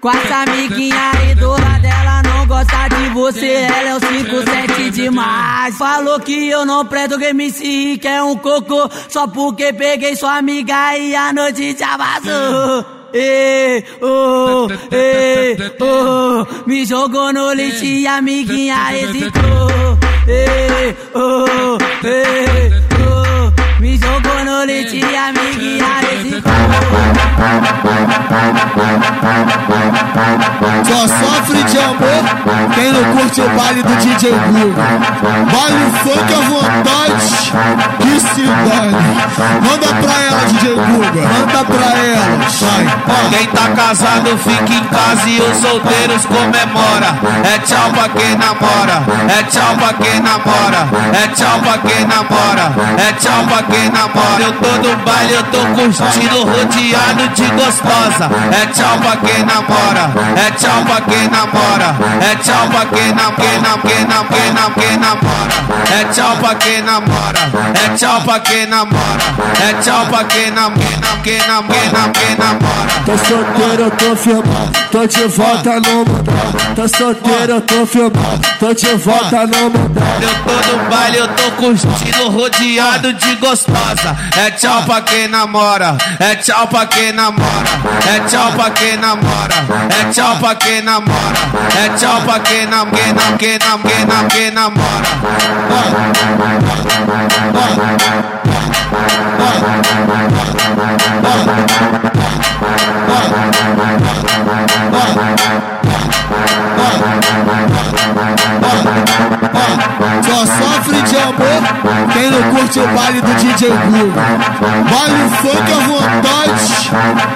Com 0.02 0.10
essa 0.10 0.38
amiguinha 0.38 1.12
aí 1.14 1.36
do 1.36 1.52
lado 1.52 1.82
dela 1.82 2.22
não 2.24 2.48
gosta 2.48 2.88
de 2.90 3.10
você, 3.10 3.48
ela 3.48 3.90
é 3.90 3.96
o 3.96 4.00
57 4.00 4.90
de 4.90 5.10
março. 5.10 5.78
Falou 5.78 6.20
que 6.20 6.50
eu 6.50 6.66
não 6.66 6.86
presto 6.86 7.18
game 7.18 7.50
se 7.52 7.98
que 7.98 8.08
é 8.08 8.22
um 8.22 8.36
cocô, 8.36 8.90
só 9.08 9.28
porque 9.28 9.72
peguei 9.72 10.16
sua 10.16 10.38
amiga 10.38 10.98
e 10.98 11.16
a 11.16 11.32
noite 11.32 11.78
já 11.78 11.96
vazou. 11.96 13.01
Ei, 13.14 13.84
oh, 14.02 14.68
ei, 14.92 15.58
oh, 15.82 16.48
me 16.66 16.86
jogou 16.86 17.34
no 17.34 17.52
lixo 17.54 17.86
e 17.86 18.08
amiguinha 18.08 18.92
hesitou. 18.92 19.98
Ei, 20.28 20.96
oh, 21.14 21.78
ei, 22.06 22.72
oh, 23.04 23.31
me 23.82 23.98
jogou 23.98 24.46
no 24.46 24.64
lixo 24.64 24.96
e 24.96 25.18
amiguinha 25.18 25.86
hesitou. 26.14 26.54
Só 30.86 31.08
sofre 31.08 31.64
de 31.64 31.80
amor 31.80 32.22
quem 32.76 32.92
não 32.92 33.04
curte 33.16 33.42
o 33.42 33.50
baile 33.50 33.82
do 33.82 33.96
DJ 33.96 34.32
Guga. 34.32 34.84
Baile 35.52 35.92
funk 36.04 36.34
à 36.34 36.42
vontade, 36.48 37.14
que 38.00 38.20
se 38.20 38.44
dane. 38.44 38.96
Manda 39.62 39.88
pra 39.88 40.16
ela, 40.26 40.42
DJ 40.46 40.76
Guga. 40.76 41.22
Manda 41.22 41.66
pra 41.66 41.98
ela. 41.98 42.32
Vai. 42.62 43.30
Quem 43.32 43.48
tá 43.48 43.70
casado 43.70 44.38
fica 44.38 44.74
em 44.74 44.84
casa 44.84 45.28
e 45.30 45.42
os 45.42 45.58
solteiros 45.58 46.26
comemora. 46.26 47.18
É 47.44 47.58
tchau 47.60 47.90
pra 47.92 48.10
quem 48.10 48.36
namora, 48.38 49.04
é 49.28 49.44
tchau 49.44 49.76
pra 49.76 49.94
quem 49.94 50.20
namora, 50.20 50.88
é 51.14 51.28
tchau 51.30 51.60
pra 51.60 51.78
quem 51.80 52.06
namora, 52.06 52.74
é 52.98 53.14
tchau 53.14 53.44
pra 53.48 53.64
quem 53.64 53.71
namora. 53.90 54.44
Eu 54.44 54.54
tô 54.54 54.90
no 54.90 54.96
baile, 54.98 55.34
eu 55.34 55.44
tô 55.44 55.60
curtindo, 55.76 56.44
rodeado 56.44 57.28
de 57.36 57.46
gostosa. 57.52 58.30
É 58.52 58.66
tchau 58.68 58.98
pra 59.00 59.18
quem 59.18 59.44
namora, 59.46 60.12
é 60.36 60.52
tchau 60.52 60.84
pra 60.86 61.02
quem 61.02 61.28
namora. 61.30 61.96
É 62.22 62.36
tchau 62.36 62.68
pra 62.68 62.86
quem 62.86 63.14
nam, 63.14 63.34
quem 63.34 63.62
nam, 63.62 63.80
quem 63.80 64.06
nam, 64.06 64.26
quem 64.26 64.54
nam, 64.54 64.72
quem 64.72 64.98
namora. 64.98 65.52
É 65.92 66.04
tchau 66.14 66.38
pra 66.38 66.56
quem 66.56 66.82
namora, 66.82 67.52
é 67.74 67.98
tchau 67.98 68.22
pra 68.22 68.40
quem 68.40 68.66
namora. 68.66 69.24
É 69.60 69.74
tchau 69.82 70.06
pra 70.08 70.24
quem 70.26 70.52
nam, 70.52 70.74
quem 70.74 70.98
nam, 71.00 71.22
quem 71.24 71.38
nam, 71.48 71.64
quem 71.64 71.92
nam, 71.92 72.12
quem 72.12 72.36
namora. 72.38 72.92
Tô 73.06 73.18
solteiro, 73.18 73.84
eu 73.84 73.92
tô 73.92 74.16
firmado, 74.16 74.72
tô 74.92 75.06
de 75.08 75.28
volta 75.28 75.80
no 75.80 76.06
mundão. 76.06 76.76
Tô 76.76 76.88
solteiro, 76.88 77.52
eu 77.54 77.62
tô 77.62 77.86
firmado, 77.86 78.42
tô 78.60 78.74
de 78.74 78.96
volta 78.96 79.48
no 79.48 79.70
mundão. 79.70 80.04
Eu 80.22 80.36
tô 80.44 80.72
no 80.72 80.90
baile, 80.90 81.18
eu 81.18 81.28
tô 81.30 81.52
curtindo, 81.52 82.30
rodeado 82.30 83.14
de 83.14 83.36
gostosa. 83.36 83.61
É 84.38 84.52
tchau 84.52 84.84
pra 84.84 85.02
quem 85.02 85.28
namora, 85.28 85.98
é 86.20 86.36
tchau 86.36 86.68
pra 86.68 86.86
quem 86.86 87.12
namora. 87.12 87.70
É 88.14 88.20
tchau 88.28 88.52
pra 88.54 88.70
quem 88.72 88.98
namora, 88.98 89.56
é 90.00 90.12
tchau 90.12 90.38
pra 90.38 90.56
quem 90.56 90.82
namora. 90.82 91.38
É 91.84 91.90
tchau 91.98 92.22
pra 92.22 92.40
quem 92.40 92.66
nam, 92.68 92.90
quem 92.92 93.14
nam, 93.14 93.38
quem 93.38 93.58
nam, 93.60 93.80
quem 93.82 94.06
nam, 94.06 94.28
quem 94.28 94.52
namora. 94.52 95.08
Quem 112.14 112.30
não 112.30 112.44
curte 112.52 112.80
o 112.80 112.88
baile 112.88 113.22
do 113.22 113.34
DJ 113.36 113.70
Guga. 113.70 114.22
Baile 114.92 115.30
funk 115.42 115.72
à 115.72 115.80
vontade, 115.88 116.62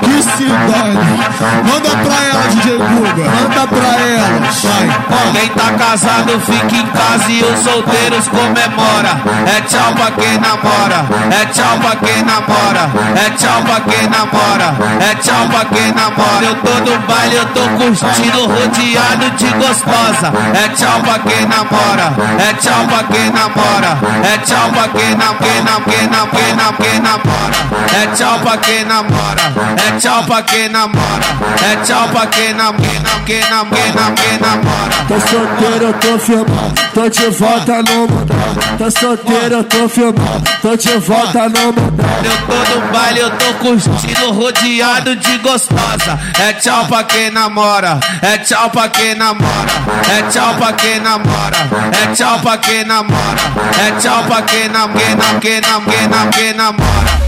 que 0.02 0.24
se 0.24 0.46
dane. 0.46 1.16
Manda 1.64 1.90
pra 1.90 2.18
ela, 2.26 2.44
DJ 2.50 2.78
Guga, 2.78 3.24
manda 3.32 3.68
pra 3.68 3.90
ela, 4.02 4.28
vai. 4.64 5.32
Quem 5.32 5.50
tá 5.50 5.72
casado 5.78 6.40
fica 6.42 6.76
em 6.76 6.88
casa 6.88 7.32
e 7.32 7.44
os 7.44 7.60
solteiros 7.60 8.28
comemora. 8.28 9.22
É 9.48 9.62
tchau 9.62 9.94
pra 9.94 10.12
quem 10.12 10.38
namora, 10.40 11.06
é 11.32 11.46
tchau 11.48 11.78
pra 11.80 11.96
quem 11.96 12.24
namora, 12.24 12.90
é 13.16 13.30
tchau 13.32 13.62
pra 13.64 13.80
quem 13.82 14.08
namora, 14.10 14.76
é 15.00 15.16
tchau 15.16 15.48
pra 15.48 15.66
quem 15.66 15.92
namora. 15.92 16.46
Eu 16.46 16.56
tô 16.56 16.92
no 16.92 17.00
baile, 17.08 17.36
eu 17.36 17.46
tô 17.48 17.62
curtindo, 17.62 18.48
rodeado 18.48 19.30
de 19.38 19.48
gostosa. 19.56 20.34
É 20.54 20.68
tchau 20.70 21.00
pra 21.02 21.20
quem 21.20 21.46
namora, 21.48 22.14
é 22.40 22.54
tchau 22.54 22.86
pra 22.88 23.04
quem 23.04 23.30
namora, 23.32 23.98
é 24.24 24.35
tchau 24.40 24.70
pra 24.70 24.88
quem 24.90 25.16
nam, 25.16 25.36
quem 25.36 25.64
nam, 25.64 25.82
quem 25.82 26.08
nam, 26.08 26.28
quem 26.28 26.56
nam, 26.56 26.74
quem 26.74 27.00
namora. 27.00 27.56
É 28.02 28.08
tchau 28.16 28.40
pra 28.40 28.58
quem 28.58 28.86
namora, 28.86 29.54
é 29.88 30.00
tchau 30.00 30.24
pra 30.24 30.42
quem 30.42 30.70
namora, 30.70 31.26
é 31.64 31.76
tchau 31.84 32.08
pra 32.10 32.28
quem 32.28 32.54
nam, 32.54 32.74
quem 32.76 33.00
nam, 33.00 33.24
quem 33.26 33.50
nam, 33.50 33.66
quem 33.66 33.92
nam, 33.94 34.16
quem 34.16 34.40
namora. 34.40 34.96
Tô 35.08 35.20
solteiro, 35.20 35.86
eu 35.86 35.94
tô 35.94 36.20
firmado, 36.20 36.74
tô 36.94 37.10
de 37.10 37.30
volta 37.30 37.84
no 37.84 38.08
mundão. 38.08 38.56
Tô 38.78 38.92
solteiro, 38.92 39.56
eu 39.56 39.64
tô 39.64 39.90
firmado, 39.90 40.44
tô 40.62 40.76
de 40.76 40.98
volta 40.98 41.50
no 41.50 41.74
mundão. 41.74 42.06
Eu 42.24 42.38
tô 42.48 42.76
no 42.76 42.92
baile, 42.92 43.20
eu 43.20 43.30
tô 43.32 43.54
curtindo, 43.56 44.32
rodeado 44.32 45.16
de 45.16 45.38
gostosa. 45.38 46.20
É 46.40 46.54
tchau 46.54 46.86
pra 46.86 47.04
quem 47.04 47.30
namora, 47.32 48.00
é 48.22 48.38
tchau 48.40 48.70
pra 48.70 48.90
quem 48.90 49.16
namora, 49.16 49.72
é 50.18 50.22
tchau 50.30 50.56
pra 50.56 50.74
quem 50.74 51.00
namora, 51.00 51.58
é 52.04 52.16
tchau 52.16 52.40
pra 52.40 52.58
quem 52.58 52.84
namora, 52.84 53.40
é 53.88 53.92
tchau 54.00 54.24
pra 54.28 54.42
quem 54.42 54.70
nam, 54.70 54.92
quem 54.94 55.16
nam, 55.16 55.40
quem 55.40 55.62
nam, 55.62 55.84
quem 55.86 56.08
nam, 56.08 56.30
quem 56.30 56.54
namora. 56.54 57.26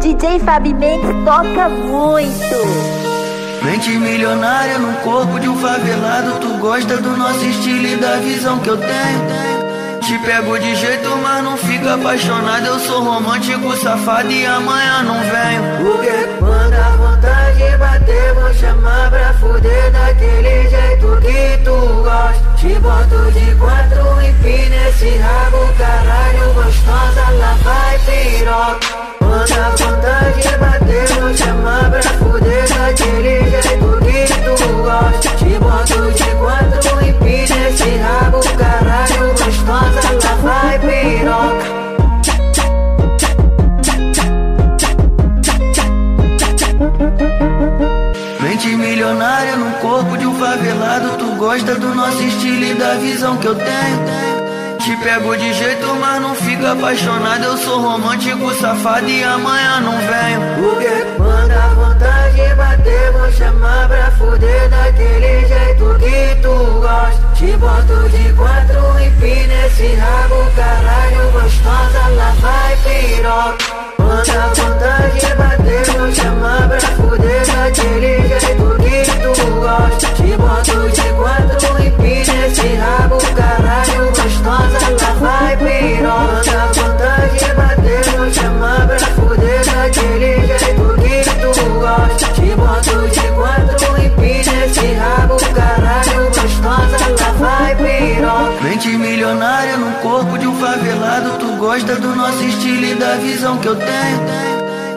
DJ 0.00 0.38
Fabi 0.40 0.74
Mendes 0.74 1.10
toca 1.24 1.68
muito. 1.68 2.96
Mente 3.64 3.90
milionária 3.90 4.78
no 4.78 4.92
corpo 4.98 5.40
de 5.40 5.48
um 5.48 5.56
favelado. 5.58 6.38
Tu 6.40 6.48
gosta 6.58 6.96
do 6.98 7.16
nosso 7.16 7.44
estilo 7.44 7.86
e 7.86 7.96
da 7.96 8.16
visão 8.16 8.58
que 8.60 8.68
eu 8.68 8.76
tenho. 8.76 9.46
Te 10.00 10.16
pego 10.20 10.56
de 10.56 10.74
jeito, 10.76 11.16
mas 11.20 11.42
não 11.42 11.56
fica 11.56 11.94
apaixonado. 11.94 12.64
Eu 12.64 12.78
sou 12.78 13.02
romântico, 13.02 13.76
safado 13.76 14.30
e 14.30 14.46
amanhã 14.46 15.02
não 15.02 15.18
venho. 15.20 15.62
Porque 15.78 16.28
quando 16.38 16.74
a 16.74 16.90
vontade 16.90 17.76
bater, 17.76 18.34
vou 18.34 18.54
chamar 18.54 19.10
pra 19.10 19.32
fuder 19.34 19.90
daquele 19.90 20.68
jeito 20.68 21.18
que 21.20 21.64
tu 21.64 22.02
gosta. 22.04 22.46
Te 22.56 22.78
boto 22.78 23.32
de 23.32 23.54
quatro 23.56 24.22
e 24.22 24.32
pina 24.44 24.55
piroca. 28.46 28.78
Quando 29.18 29.52
a 29.52 29.70
vontade 29.70 30.58
bater, 30.58 31.08
vou 31.20 31.34
chamar 31.36 31.90
pra 31.90 32.02
fuder 32.02 32.68
daquele 32.68 33.50
jeito 33.50 33.88
que 34.04 34.34
tu 34.56 34.68
gosta. 34.82 35.28
Te 35.36 35.58
boto 35.58 36.12
de 36.12 36.30
quatro 36.36 36.94
e 37.04 37.12
pina 37.14 37.68
esse 37.68 37.96
rabo, 37.96 38.40
caralho, 38.56 39.32
gostosa, 39.32 40.12
lá 40.22 40.34
vai 40.42 40.78
piroca. 40.78 41.66
Mente 48.40 48.68
milionária 48.68 49.56
no 49.56 49.72
corpo 49.80 50.16
de 50.16 50.26
um 50.26 50.34
favelado. 50.38 51.18
Tu 51.18 51.36
gosta 51.36 51.74
do 51.74 51.94
nosso 51.94 52.22
estilo 52.22 52.64
e 52.64 52.74
da 52.74 52.94
visão 52.94 53.36
que 53.38 53.46
eu 53.48 53.54
tenho. 53.56 54.45
Te 54.86 54.96
pego 54.98 55.36
de 55.36 55.52
jeito, 55.52 55.96
mas 55.96 56.22
não 56.22 56.32
fica 56.32 56.70
apaixonado. 56.70 57.42
Eu 57.42 57.56
sou 57.56 57.80
romântico, 57.80 58.54
safado 58.54 59.08
e 59.08 59.20
amanhã 59.20 59.80
não 59.80 59.98
venho. 59.98 60.40
Porque 60.60 61.04
quando 61.16 61.50
a 61.50 61.68
vontade 61.74 62.54
bater, 62.54 63.10
vou 63.10 63.32
chamar 63.32 63.88
pra 63.88 64.12
fuder 64.12 64.68
daquele 64.68 65.44
jeito 65.48 65.98
que 65.98 66.40
tu 66.40 66.80
gosta. 66.80 67.26
Te 67.34 67.56
boto 67.56 68.08
de 68.10 68.32
quatro 68.34 69.00
e 69.00 69.10
pina 69.20 69.66
esse 69.66 69.92
rabo, 69.96 70.48
caralho, 70.54 71.32
gostosa, 71.32 72.08
lá 72.14 72.32
vai 72.40 72.76
piroca. 72.84 73.85
Quando 74.26 74.38
a 74.38 74.48
vontade 74.48 75.34
bater, 75.36 75.84
vou 75.96 76.12
chamar 76.12 76.68
pra 76.68 76.80
fuder 76.80 77.46
daquele 77.46 78.28
jeito 78.40 78.66
que 78.82 78.98
tu 79.22 79.46
gosta. 79.60 80.06
Te 80.16 80.36
boto 80.36 80.90
de 80.90 81.08
quatro 81.14 81.70
e 81.78 81.90
pina 81.92 82.46
esse 82.46 82.74
rabo, 82.74 83.18
caralho, 83.36 84.06
gostosa, 84.10 84.78
lá 85.00 85.12
vai 85.20 85.56
piroca. 85.56 86.42
Quando 86.42 86.50
a 86.56 86.66
vontade 86.66 87.54
bater, 87.54 88.04
vou 88.16 88.32
chamar 88.32 88.86
pra 88.88 88.98
fuder 88.98 89.64
daquele 89.64 90.32
jeito 90.58 90.86
que 91.00 91.18
tu 91.52 91.64
gosta. 91.78 92.26
Te 92.34 92.48
boto 92.56 92.96
de 93.08 93.26
quatro 93.32 93.90
e 94.02 94.10
pina 94.10 94.54
esse 94.66 94.86
rabo, 94.94 95.36
caralho, 95.54 96.18
gostosa, 96.26 96.96
lá 97.20 97.30
vai 97.38 97.72
piroca. 97.76 98.62
Mente 98.62 98.88
milionária 98.88 99.76
no 99.76 99.92
corpo 100.00 100.36
de 100.36 100.46
um 100.48 100.54
favelado. 100.58 101.38
Tu 101.38 101.56
gosta 101.56 101.94
do 101.96 102.14
nosso 102.16 102.42
estilo 102.42 102.84
e 102.84 102.94
da 102.94 103.14
visão 103.16 103.56
que 103.58 103.68
eu 103.68 103.76
tenho. 103.76 104.15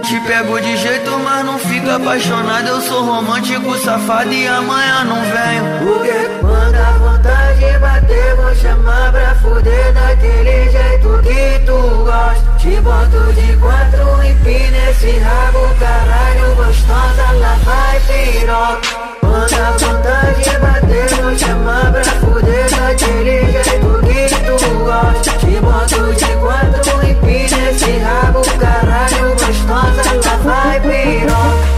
Te 0.04 0.20
pego 0.22 0.60
de 0.60 0.76
jeito, 0.78 1.20
mas 1.20 1.46
não 1.46 1.60
fica 1.60 1.96
apaixonado. 1.96 2.68
Eu 2.68 2.82
sou 2.82 3.04
romântico, 3.04 3.78
safado 3.78 4.32
e 4.32 4.48
amanhã 4.48 5.04
não 5.04 5.22
venho. 5.22 5.64
Porque 5.84 6.30
quando 6.40 6.76
a 6.76 6.92
vontade 6.94 7.80
bater, 7.80 8.36
vou 8.36 8.56
chamar 8.56 9.12
pra 9.12 9.36
fuder 9.36 9.94
daquele 9.94 10.72
jeito 10.72 11.22
que 11.22 11.66
tu 11.66 12.04
gosta. 12.06 12.50
Te 12.58 12.82
boto 12.82 13.34
de 13.34 13.58
quatro 13.58 14.24
e 14.24 14.34
pina 14.44 14.90
esse 14.90 15.12
rabo, 15.20 15.76
caralho, 15.80 16.56
gostosa, 16.56 17.32
lá 17.40 17.58
vai 17.64 18.00
piroca. 18.02 19.09
A 19.52 19.72
vontade 19.72 20.60
bater, 20.60 21.10
vou 21.22 21.38
chamar 21.38 21.92
pra 21.92 22.04
fuder 22.04 22.70
daquele 22.70 23.52
jeito 23.52 23.90
que 24.06 24.22
tu 24.58 24.70
gosta. 24.84 25.32
Te 25.40 25.60
boto 25.60 26.14
de 26.14 26.32
quatro 26.38 27.08
e 27.08 27.16
pina 27.16 27.70
esse 27.72 27.98
rabo, 27.98 28.42
caralho, 28.60 29.36
gostosa, 29.36 30.04
lá 30.26 30.36
vai 30.44 30.80
piroca. 30.82 31.70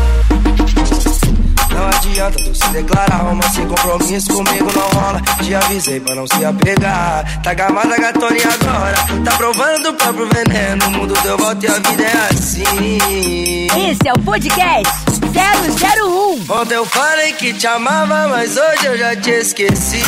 Não 1.74 1.88
adianta 1.88 2.44
tu 2.44 2.54
se 2.54 2.70
declarar, 2.70 3.18
romance 3.24 3.56
sem 3.56 3.68
compromisso 3.68 4.34
comigo 4.34 4.70
não 4.76 5.02
rola. 5.02 5.22
Te 5.42 5.56
avisei 5.56 6.00
pra 6.00 6.16
não 6.16 6.28
se 6.28 6.44
apegar. 6.44 7.42
Tá 7.42 7.54
gamada 7.54 7.98
gatona 7.98 8.38
e 8.38 8.44
agora 8.44 8.98
tá 9.24 9.32
provando 9.38 9.90
o 9.90 9.94
próprio 9.94 10.28
veneno. 10.30 10.86
O 10.88 10.92
mundo 10.92 11.14
deu 11.24 11.38
volta 11.38 11.66
e 11.66 11.70
a 11.70 11.74
vida 11.74 12.04
é 12.04 12.34
assim. 12.34 13.68
Esse 13.90 14.08
é 14.08 14.14
o 14.14 14.20
podcast 14.20 15.21
001. 15.32 16.46
Ontem 16.50 16.76
eu 16.76 16.86
falei 16.86 17.34
que 17.34 17.54
te 17.54 17.68
amava, 17.68 18.28
mas 18.28 18.58
hoje 18.58 18.86
eu 18.86 18.98
já 18.98 19.16
te 19.16 19.30
esqueci. 19.32 20.04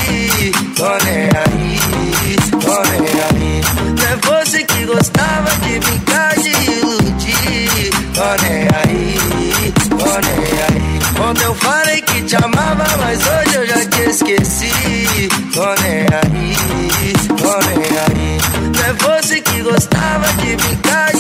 Tô 0.76 0.90
nem 1.06 1.24
aí, 1.24 2.36
tô 2.52 2.82
nem 2.90 3.00
aí. 3.24 3.62
Não 3.98 4.06
é 4.06 4.42
você 4.42 4.64
que 4.64 4.86
gostava 4.86 5.50
de 5.62 5.80
brincar, 5.80 6.36
de 6.36 6.50
iludir. 6.50 7.92
Tô 8.14 8.44
nem 8.44 8.68
aí, 8.84 9.74
tô 9.90 9.96
nem 9.96 10.54
aí. 10.62 11.30
Ontem 11.30 11.44
eu 11.46 11.56
falei 11.56 12.02
que 12.02 12.22
te 12.24 12.36
amava, 12.36 12.86
mas 12.98 13.20
hoje 13.20 13.56
eu 13.56 13.68
já 13.68 13.86
te 13.86 14.02
esqueci. 14.10 15.30
Tô 15.54 15.66
nem 15.82 16.06
aí, 16.22 17.14
tô 17.28 17.58
nem 17.68 17.78
aí. 18.00 18.38
Não 18.76 18.84
é 18.84 19.20
você 19.20 19.40
que 19.42 19.62
gostava 19.62 20.28
de 20.34 20.56
brincar 20.58 21.13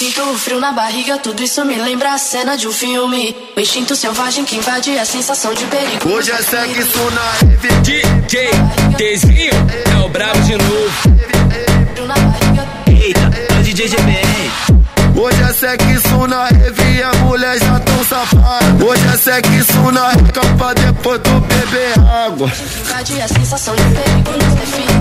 Sinto 0.00 0.22
o 0.30 0.38
frio 0.38 0.58
na 0.58 0.72
barriga, 0.72 1.18
tudo 1.18 1.42
isso 1.42 1.62
me 1.62 1.74
lembra 1.74 2.14
a 2.14 2.16
cena 2.16 2.56
de 2.56 2.66
um 2.66 2.72
filme. 2.72 3.36
O 3.54 3.60
instinto 3.60 3.94
selvagem 3.94 4.46
que 4.46 4.56
invade 4.56 4.98
a 4.98 5.04
sensação 5.04 5.52
de 5.52 5.66
perigo. 5.66 6.08
Hoje 6.08 6.30
é 6.30 6.38
sexo 6.38 7.10
na 7.10 7.20
rave. 7.32 7.68
DJ 7.82 8.48
Tezinho 8.96 9.52
é 9.94 10.02
o 10.02 10.08
brabo 10.08 10.40
de 10.40 10.56
novo. 10.56 10.90
Eita, 12.86 13.20
é 13.20 13.58
o 13.58 13.62
DJ 13.62 13.88
GBR. 13.88 15.20
Hoje 15.20 15.42
é 15.42 15.52
sexo 15.52 16.26
na 16.26 16.44
rave 16.46 16.96
e 16.96 17.02
a 17.02 17.12
mulher 17.16 17.58
já 17.58 17.78
tão 17.80 18.02
safada. 18.02 18.82
Hoje 18.82 19.06
é 19.06 19.18
sexo 19.18 19.92
na 19.92 20.12
rica 20.12 20.40
pra 20.56 20.72
depois 20.72 21.20
tu 21.20 21.40
beber 21.40 21.92
água. 22.24 22.50
Invade 22.80 23.20
a 23.20 23.28
sensação 23.28 23.76
de 23.76 23.82
perigo 23.82 24.30
nos 24.30 24.54
define. 24.54 25.00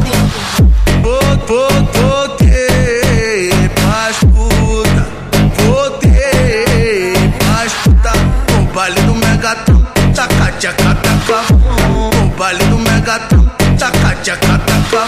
Voltei 3.30 3.70
pra 3.76 4.10
escuta, 4.10 5.08
voltei 5.54 7.14
pra 7.38 7.64
escuta. 7.64 8.12
O 8.60 8.74
baile 8.74 9.02
do 9.02 9.14
Megatron, 9.14 9.86
taca 10.16 10.52
tchaca 10.58 10.96
taca. 10.96 11.54
O 11.54 12.30
baile 12.40 12.64
do 12.64 12.80
Megatron, 12.80 13.46
taca 13.78 14.16
tchaca 14.24 14.58
taca. 14.58 15.06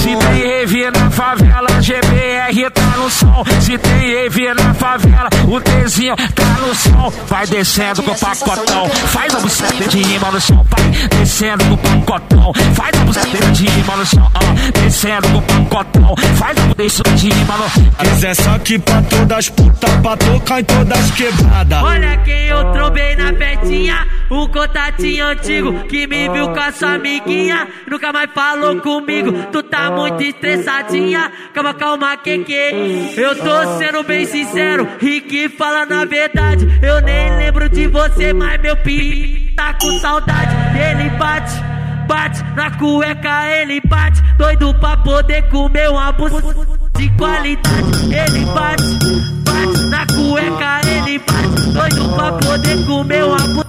Se 0.00 0.14
tem 0.14 0.90
na 0.92 1.10
favela, 1.10 1.80
GBR 1.80 2.70
tá 2.94 2.96
no 2.96 3.10
som. 3.10 3.44
Se 3.60 3.78
tem 3.78 4.14
rave 4.14 4.54
na 4.54 4.74
favela, 4.74 5.28
o 5.48 5.60
Tezinho 5.60 6.16
tá 6.16 6.44
no 6.60 6.74
som. 6.74 7.12
Vai 7.26 7.46
descendo 7.46 8.02
com 8.02 8.10
o 8.12 8.18
pacotão, 8.18 8.88
faz 8.88 9.34
a 9.34 9.40
buceta 9.40 9.88
de 9.88 10.02
rima 10.02 10.30
no 10.30 10.40
chão. 10.40 10.64
Vai 10.70 11.08
descendo 11.18 11.64
com 11.64 11.74
o 11.74 12.02
pacotão, 12.02 12.52
faz 12.74 13.00
a 13.00 13.04
buceta 13.04 13.50
de 13.52 13.66
rima 13.66 13.96
no 13.96 14.06
chão. 14.06 14.30
Ah, 14.34 14.80
descendo 14.80 15.28
com 15.28 15.38
o 15.38 15.66
pacotão, 15.66 16.16
faz 16.36 16.56
a 16.58 16.74
buceta 16.74 17.10
de 17.10 17.28
rima 17.30 17.56
no 17.56 17.70
chão. 17.70 17.90
Quiser 17.98 18.34
só 18.34 18.58
que 18.58 18.78
pra 18.78 19.02
todas 19.02 19.38
as 19.38 19.48
putas, 19.48 19.90
pra 20.00 20.16
tocar 20.16 20.60
em 20.60 20.64
todas 20.64 21.10
quebradas. 21.12 21.82
Olha 21.82 22.16
quem 22.18 22.46
eu 22.46 22.72
trombei 22.72 23.16
na 23.16 23.32
festinha, 23.32 24.06
um 24.30 24.46
contatinho 24.46 25.26
antigo 25.26 25.72
que 25.84 26.06
me 26.06 26.28
viu 26.28 26.48
com 26.48 26.60
a 26.60 26.72
sua 26.72 26.94
amiguinha, 26.94 27.66
nunca 27.90 28.12
mais 28.12 28.30
falou 28.32 28.80
comigo. 28.80 29.32
Tu 29.50 29.62
tá 29.64 29.90
muito 29.90 30.22
estressadinha, 30.22 31.32
calma, 31.52 31.74
calma, 31.74 32.16
que 32.16 32.38
que? 32.38 32.83
Eu 33.16 33.34
tô 33.36 33.78
sendo 33.78 34.02
bem 34.02 34.26
sincero, 34.26 34.86
Rick 34.98 35.48
fala 35.50 35.86
na 35.86 36.04
verdade. 36.04 36.66
Eu 36.82 37.00
nem 37.00 37.36
lembro 37.36 37.68
de 37.68 37.86
você, 37.86 38.32
mas 38.32 38.60
meu 38.60 38.76
pi 38.76 39.52
tá 39.56 39.74
com 39.74 39.98
saudade. 40.00 40.54
Ele 40.78 41.08
bate, 41.10 41.54
bate 42.06 42.42
na 42.54 42.70
cueca, 42.72 43.46
ele 43.48 43.80
bate, 43.86 44.22
doido 44.36 44.74
pra 44.74 44.96
poder 44.98 45.48
comer 45.48 45.90
um 45.90 45.98
abuso 45.98 46.40
de 46.96 47.08
qualidade. 47.16 48.04
Ele 48.04 48.44
bate, 48.46 48.84
bate 49.44 49.82
na 49.88 50.06
cueca, 50.06 50.80
ele 50.86 51.18
bate, 51.18 51.70
doido 51.70 52.14
pra 52.14 52.32
poder 52.32 52.86
comer 52.86 53.24
um 53.24 53.34
abuso 53.34 53.63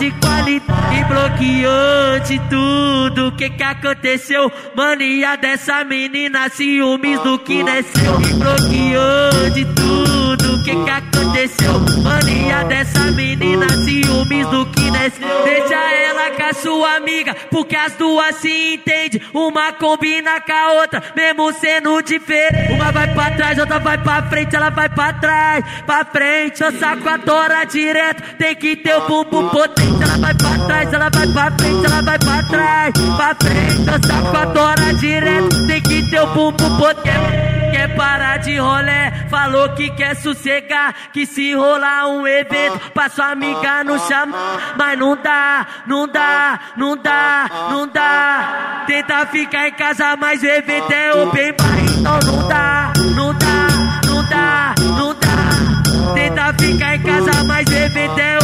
de 0.00 0.10
qualidade 0.12 0.96
e 0.98 1.04
bloqueou 1.04 2.20
de 2.26 2.38
tudo. 2.48 3.32
Que 3.32 3.50
que 3.50 3.62
aconteceu? 3.62 4.50
Mania 4.74 5.36
dessa 5.36 5.84
menina, 5.84 6.48
ciúmes 6.48 7.20
do 7.20 7.38
que 7.38 7.62
nasceu. 7.62 8.18
E 8.22 8.32
bloqueou 8.32 9.50
de 9.52 9.64
tudo. 9.66 10.09
Que 10.36 10.76
que 10.76 10.90
aconteceu? 10.90 11.80
Mania 12.02 12.62
dessa 12.64 13.10
menina, 13.10 13.66
ciúmes 13.68 14.46
do 14.46 14.64
que 14.66 14.90
nasceu. 14.90 15.44
Deixa 15.44 15.74
ela 15.74 16.30
com 16.30 16.42
a 16.42 16.52
sua 16.52 16.96
amiga, 16.96 17.34
porque 17.50 17.74
as 17.74 17.94
duas 17.94 18.36
se 18.36 18.74
entendem. 18.74 19.20
Uma 19.34 19.72
combina 19.72 20.40
com 20.40 20.52
a 20.52 20.72
outra, 20.74 21.02
mesmo 21.16 21.52
sendo 21.54 22.00
diferente. 22.02 22.72
Uma 22.72 22.92
vai 22.92 23.12
pra 23.12 23.30
trás, 23.32 23.58
outra 23.58 23.78
vai 23.80 23.98
pra 23.98 24.22
frente, 24.22 24.54
ela 24.54 24.70
vai 24.70 24.88
pra 24.88 25.12
trás, 25.14 25.64
pra 25.84 26.04
frente. 26.04 26.62
Eu 26.62 26.78
saco 26.78 27.08
a 27.08 27.18
tora 27.18 27.64
direto, 27.64 28.36
tem 28.36 28.54
que 28.54 28.76
ter 28.76 28.94
o 28.94 29.00
bumbum 29.08 29.48
potente. 29.48 30.02
Ela 30.02 30.18
vai 30.18 30.34
pra 30.34 30.66
trás, 30.66 30.92
ela 30.92 31.10
vai 31.10 31.26
pra 31.26 31.50
frente, 31.58 31.86
ela 31.86 32.02
vai 32.02 32.18
pra 32.18 32.42
trás, 32.44 32.92
pra 33.16 33.34
frente. 33.34 33.88
Eu 33.88 34.08
saco 34.08 34.36
a 34.36 34.46
tora 34.46 34.94
direto, 34.94 35.66
tem 35.66 35.82
que 35.82 36.08
ter 36.08 36.20
o 36.20 36.26
bumbum 36.28 36.76
potente. 36.78 37.59
Quer 37.80 37.96
parar 37.96 38.36
de 38.36 38.58
rolé, 38.58 39.10
falou 39.30 39.70
que 39.70 39.88
quer 39.88 40.14
sossegar. 40.14 40.94
Que 41.14 41.24
se 41.24 41.54
rolar 41.54 42.08
um 42.08 42.26
evento, 42.26 42.78
pra 42.92 43.08
sua 43.08 43.30
amiga 43.30 43.82
não 43.82 43.98
chamar. 44.06 44.74
Mas 44.76 44.98
não 44.98 45.16
dá, 45.16 45.66
não 45.86 46.06
dá, 46.06 46.60
não 46.76 46.94
dá, 46.94 47.50
não 47.70 47.88
dá. 47.88 48.84
Tenta 48.86 49.24
ficar 49.28 49.68
em 49.68 49.72
casa, 49.72 50.14
mas 50.18 50.42
o 50.42 50.46
evento 50.46 50.92
é 50.92 51.10
open 51.22 51.54
bar. 51.54 51.78
Então 51.98 52.18
não 52.26 52.48
dá, 52.48 52.92
não 53.16 53.32
dá, 53.32 53.66
não 54.06 54.24
dá, 54.28 54.74
não 54.98 55.14
dá. 55.14 56.12
Tenta 56.12 56.52
ficar 56.62 56.96
em 56.96 57.02
casa, 57.02 57.44
mas 57.44 57.66
o 57.66 57.74
evento 57.74 58.18
é 58.18 58.39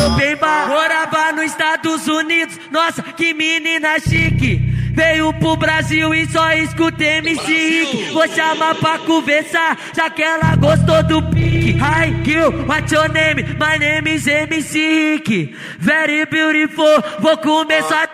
Estados 1.87 2.09
Unidos, 2.09 2.59
nossa, 2.73 3.03
que 3.03 3.33
menina 3.33 4.01
chique. 4.01 4.75
Veio 4.93 5.33
pro 5.35 5.57
Brasil 5.57 6.13
e 6.15 6.27
só 6.27 6.53
escuta 6.53 7.05
MC 7.05 7.47
Rick. 7.47 8.11
Vou 8.13 8.27
chamar 8.29 8.75
pra 8.77 8.99
conversar, 8.99 9.79
já 9.95 10.11
que 10.11 10.23
ela 10.23 10.57
gostou 10.57 11.03
do 11.05 11.23
pique. 11.31 11.79
Hi, 11.79 12.25
girl, 12.25 12.51
what's 12.67 12.91
your 12.91 13.09
name? 13.13 13.43
My 13.59 13.79
name 13.79 14.09
is 14.09 14.27
MC 14.27 14.79
Rick. 14.79 15.55
Very 15.79 16.27
beautiful, 16.27 17.03
vou 17.21 17.37
começar. 17.39 18.09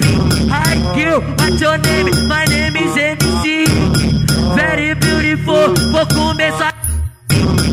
Hi, 0.00 0.76
girl, 0.94 1.20
what's 1.38 1.60
your 1.60 1.76
name? 1.78 2.10
My 2.28 2.44
name 2.46 2.76
is 2.76 2.96
MC 2.96 3.64
Rick. 3.66 4.54
Very 4.54 4.94
beautiful, 4.94 5.74
vou 5.92 6.06
começar. 6.14 6.77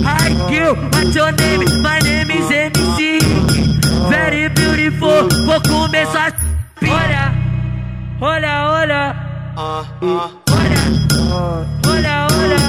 Hi, 0.04 0.30
girl, 0.50 0.76
what's 0.92 1.16
your 1.16 1.32
name? 1.32 1.64
My 1.82 2.00
name 2.00 2.32
is 2.32 2.52
MC. 2.52 3.20
Very 4.10 4.50
beautiful, 4.50 5.28
vou 5.46 5.62
começar. 5.62 6.34
Olha, 6.82 7.34
olha, 8.22 8.70
olha. 8.70 9.16
Olha, 9.58 10.28
olha, 11.88 12.28
olha. 12.32 12.60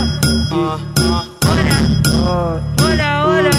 Olha, 1.48 1.76
olha, 2.82 3.10
olha. 3.26 3.50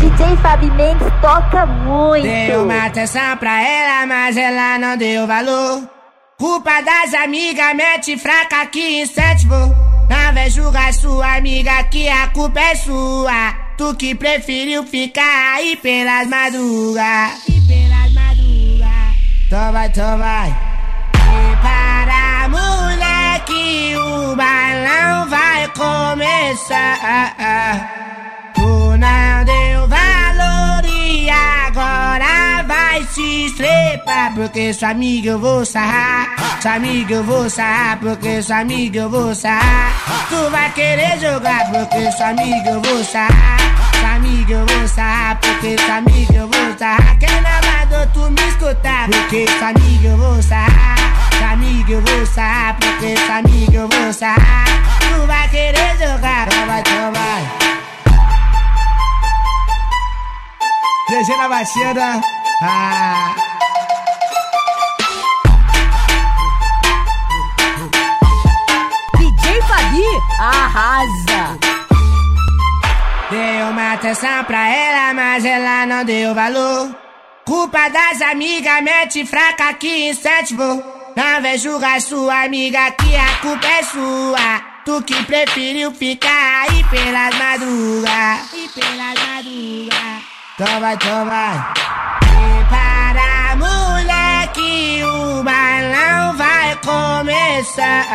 DJ 0.00 0.36
Fabi 0.42 0.70
Mendes 0.72 1.12
toca 1.20 1.66
muito. 1.66 2.22
Dei 2.22 2.56
uma 2.56 2.86
atenção 2.86 3.36
pra 3.36 3.62
ela, 3.62 4.06
mas 4.06 4.36
ela 4.36 4.78
não 4.78 4.96
deu 4.96 5.26
valor. 5.26 5.88
Culpa 6.38 6.80
das 6.82 7.14
amigas, 7.14 7.74
mete 7.74 8.16
fraca 8.16 8.66
que 8.66 9.02
incentivou. 9.02 9.87
Não 10.08 10.34
vem 10.34 10.50
julgar 10.50 10.92
sua 10.92 11.36
amiga 11.36 11.84
que 11.84 12.08
a 12.08 12.28
culpa 12.28 12.60
é 12.60 12.74
sua. 12.74 13.52
Tu 13.76 13.94
que 13.94 14.14
preferiu 14.14 14.84
ficar 14.84 15.54
aí 15.54 15.76
pelas 15.76 16.26
madrugas. 16.28 17.48
E 17.48 17.60
pelas 17.60 18.12
madrugas. 18.12 19.16
Então 19.46 19.72
vai, 19.72 19.86
então 19.86 20.18
vai. 20.18 20.56
E 21.14 21.56
para 21.62 22.48
moleque, 22.48 23.96
o 23.96 24.18
o 24.30 24.36
bailão 24.36 25.28
vai 25.28 25.68
começar. 25.68 26.98
Tu 28.54 28.60
não 28.60 29.44
deu 29.44 29.88
valor 29.88 30.84
e 30.84 31.30
agora 31.30 32.62
vai 32.66 33.02
se 33.04 33.46
estrepar. 33.46 34.34
Porque 34.34 34.72
sua 34.74 34.90
amiga 34.90 35.30
eu 35.30 35.38
vou 35.38 35.64
sarrar. 35.64 36.37
Sua 36.60 36.74
amiga 36.74 37.14
eu 37.14 37.24
vou 37.24 37.48
sarrar. 37.48 37.98
Porque 37.98 38.42
sua 38.42 38.58
amiga 38.58 39.00
eu 39.00 39.10
vou 39.10 39.34
sarrar. 39.34 39.92
Tu 40.28 40.50
vai 40.50 40.72
querer 40.72 41.18
jogar. 41.20 41.70
Porque 41.70 42.10
sua 42.12 42.28
amiga 42.28 42.70
eu 42.70 42.82
vou 42.82 43.04
sarrar. 43.04 43.58
Sua 44.00 44.14
amiga 44.16 44.52
eu 44.54 44.66
vou 44.66 44.88
sarrar. 44.88 45.38
Porque 45.40 45.76
sua 45.78 45.96
amiga 45.96 46.34
eu 46.34 46.48
vou 46.48 46.78
sarrar. 46.78 47.18
Quem 47.18 47.28
não 47.40 48.06
tu 48.12 48.30
me 48.30 48.48
escutar? 48.48 49.06
Porque 49.06 49.46
sua 49.58 49.68
amiga 49.68 50.08
eu 50.08 50.16
vou 50.16 50.42
sarrar. 50.42 50.96
Sua 51.38 51.50
amiga 51.52 51.92
eu 51.92 52.02
vou 52.02 52.26
sarrar. 52.26 52.76
Porque 52.76 53.16
sua 53.16 53.36
amiga 53.36 53.76
eu 53.76 53.88
vou 53.88 54.12
sarrar. 54.12 54.66
Tu 54.98 55.26
vai 55.26 55.48
querer 55.48 55.96
jogar. 55.98 56.48
Então 56.48 56.66
vai, 56.66 56.80
então 56.80 57.12
vai. 57.12 57.68
GG 61.08 61.36
na 61.38 61.48
batida. 61.48 62.20
Ah. 62.62 63.47
Arrasa. 70.38 71.58
Dei 73.30 73.62
uma 73.70 73.94
atenção 73.94 74.44
pra 74.44 74.68
ela, 74.68 75.12
mas 75.12 75.44
ela 75.44 75.84
não 75.84 76.04
deu 76.04 76.34
valor. 76.34 76.94
Culpa 77.44 77.88
das 77.88 78.22
amigas, 78.22 78.82
mete 78.82 79.26
fraca 79.26 79.74
que 79.74 80.10
incentivou. 80.10 80.82
Não 81.16 81.42
vem 81.42 81.58
julgar 81.58 82.00
sua 82.00 82.44
amiga 82.44 82.90
que 82.92 83.16
a 83.16 83.38
culpa 83.40 83.66
é 83.66 83.82
sua. 83.82 84.60
Tu 84.84 85.02
que 85.02 85.22
preferiu 85.24 85.92
ficar 85.92 86.62
aí 86.62 86.84
pelas 86.84 87.34
madrugas. 87.34 88.52
E 88.54 88.68
pelas 88.68 89.14
madrugas. 89.26 90.22
Então 90.54 90.80
vai, 90.80 90.94
então. 90.94 91.28
Prepara, 92.20 93.56
moleque, 93.56 95.02
o 95.04 95.42
balão 95.42 96.36
vai 96.36 96.76
começar. 96.76 98.06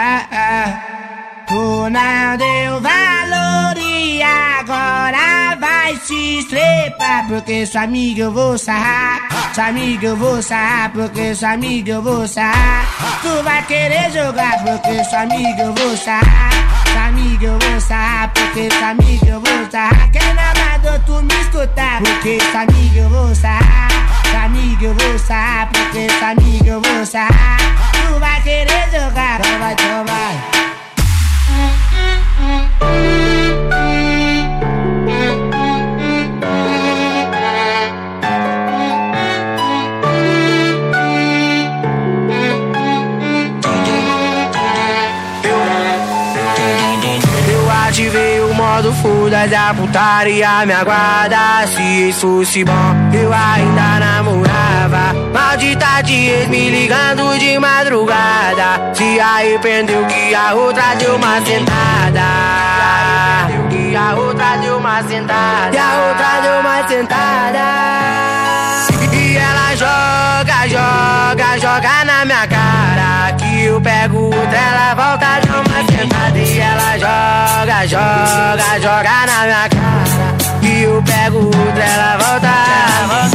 Tu 1.48 1.90
não 1.90 2.38
deu 2.38 2.80
valor 2.80 3.78
e 3.78 4.22
agora 4.24 5.58
vai 5.60 5.96
se 5.98 6.40
estrepar. 6.40 7.28
Porque 7.28 7.66
sua 7.66 7.82
amiga 7.84 8.24
eu 8.24 8.32
vou 8.32 8.58
sarrar. 8.58 9.54
Sua 9.54 9.68
amiga 9.68 10.08
eu 10.08 10.16
vou 10.16 10.42
sarrar. 10.42 10.92
Porque 10.92 11.36
sua 11.36 11.52
amiga 11.52 11.92
eu 11.94 12.02
vou 12.02 12.28
sarrar. 12.28 12.86
Tu 13.22 13.44
vai 13.44 13.62
querer 13.66 14.12
jogar. 14.12 14.64
Porque 14.64 15.04
sua 15.04 15.22
amiga 15.22 15.64
eu 15.64 15.74
vou 15.74 15.98
sarrar. 15.98 16.52
Sua 16.92 17.08
amiga 17.08 17.46
eu 17.46 17.60
vou 17.60 17.82
sarrar. 17.82 18.32
Porque 18.34 18.70
sua 18.72 18.90
amiga 18.90 19.28
eu 19.28 19.42
vou 19.42 19.72
sarrar. 19.72 20.12
Quem 20.12 20.34
não 20.34 20.54
mandou 20.64 21.00
tu 21.06 21.24
me 21.24 21.42
escutar? 21.42 22.02
Porque 22.02 22.38
sua 22.52 22.62
amiga 22.62 23.00
eu 23.00 23.10
vou 23.10 23.36
sarrar. 23.36 23.90
Sua 24.32 24.44
amiga 24.46 24.86
eu 24.86 24.94
vou 24.94 25.20
sarrar. 25.20 25.70
Porque 25.72 26.08
sua 26.20 26.30
amiga 26.30 26.70
eu 26.70 26.82
vou 26.82 27.06
sarrar. 27.06 27.58
Tu 27.92 28.20
vai 28.20 28.42
querer 28.42 28.86
jogar. 28.92 29.40
Então 29.40 29.60
vai, 29.60 29.74
então 29.74 30.06
vai. 30.06 30.73
Da 49.48 49.74
putaria 49.74 50.66
me 50.66 50.74
aguarda 50.74 51.68
Se 51.68 52.10
isso 52.10 52.28
fosse 52.28 52.64
bom, 52.64 52.74
eu 53.14 53.32
ainda 53.34 54.00
namorava 55.54 55.64
Maldita 55.64 56.02
de 56.02 56.30
ex 56.30 56.48
me 56.48 56.70
ligando 56.70 57.38
de 57.38 57.60
madrugada. 57.60 58.92
Se 58.94 59.20
arrependeu 59.20 60.06
que 60.08 60.34
a 60.34 60.54
outra 60.56 60.96
deu 60.96 61.16
uma 61.16 61.40
sentada. 61.46 62.22
Que 63.70 63.96
a 63.96 64.16
outra 64.16 64.58
deu 64.58 64.78
uma 64.78 65.04
sentada. 65.04 65.70
Que 65.72 65.78
a 65.78 66.08
outra 66.08 66.42
deu 66.42 66.60
uma 66.60 66.88
sentada. 66.88 67.60
E 69.14 69.38
ela 69.38 69.76
joga, 69.76 70.68
joga, 70.68 71.60
joga 71.60 72.06
na 72.06 72.26
minha 72.26 72.48
cara. 72.48 73.34
Que 73.38 73.66
eu 73.66 73.80
pego 73.80 74.18
outra, 74.26 74.58
ela 74.58 74.96
volta 74.96 75.40
de 75.40 75.50
uma 75.50 75.86
sentada. 75.86 76.40
E 76.40 76.60
ela 76.60 76.98
joga, 76.98 77.88
joga, 77.88 78.80
joga 78.82 79.26
na 79.28 79.44
minha 79.44 79.70
cara. 79.70 80.34
Que 80.62 80.82
eu 80.82 81.04
pego 81.04 81.46
outra, 81.46 81.84
ela 81.84 82.18
volta 82.18 82.48
E 82.48 82.72
ela 83.04 83.33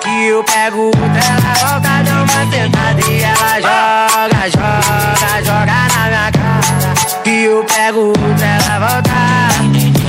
Que 0.00 0.26
eu 0.28 0.42
pego 0.42 0.86
outra, 0.86 1.00
ela 1.00 1.54
volta 1.70 2.02
de 2.02 2.10
uma 2.10 2.50
sentada 2.50 3.00
E 3.08 3.22
ela 3.22 3.60
joga, 3.60 4.42
joga, 4.50 5.44
joga 5.44 5.76
na 5.94 6.02
minha 6.08 6.32
cara 6.32 6.94
Que 7.22 7.44
eu 7.44 7.64
pego 7.64 8.00
outra, 8.08 8.46
ela 8.46 8.78
volta 8.88 9.22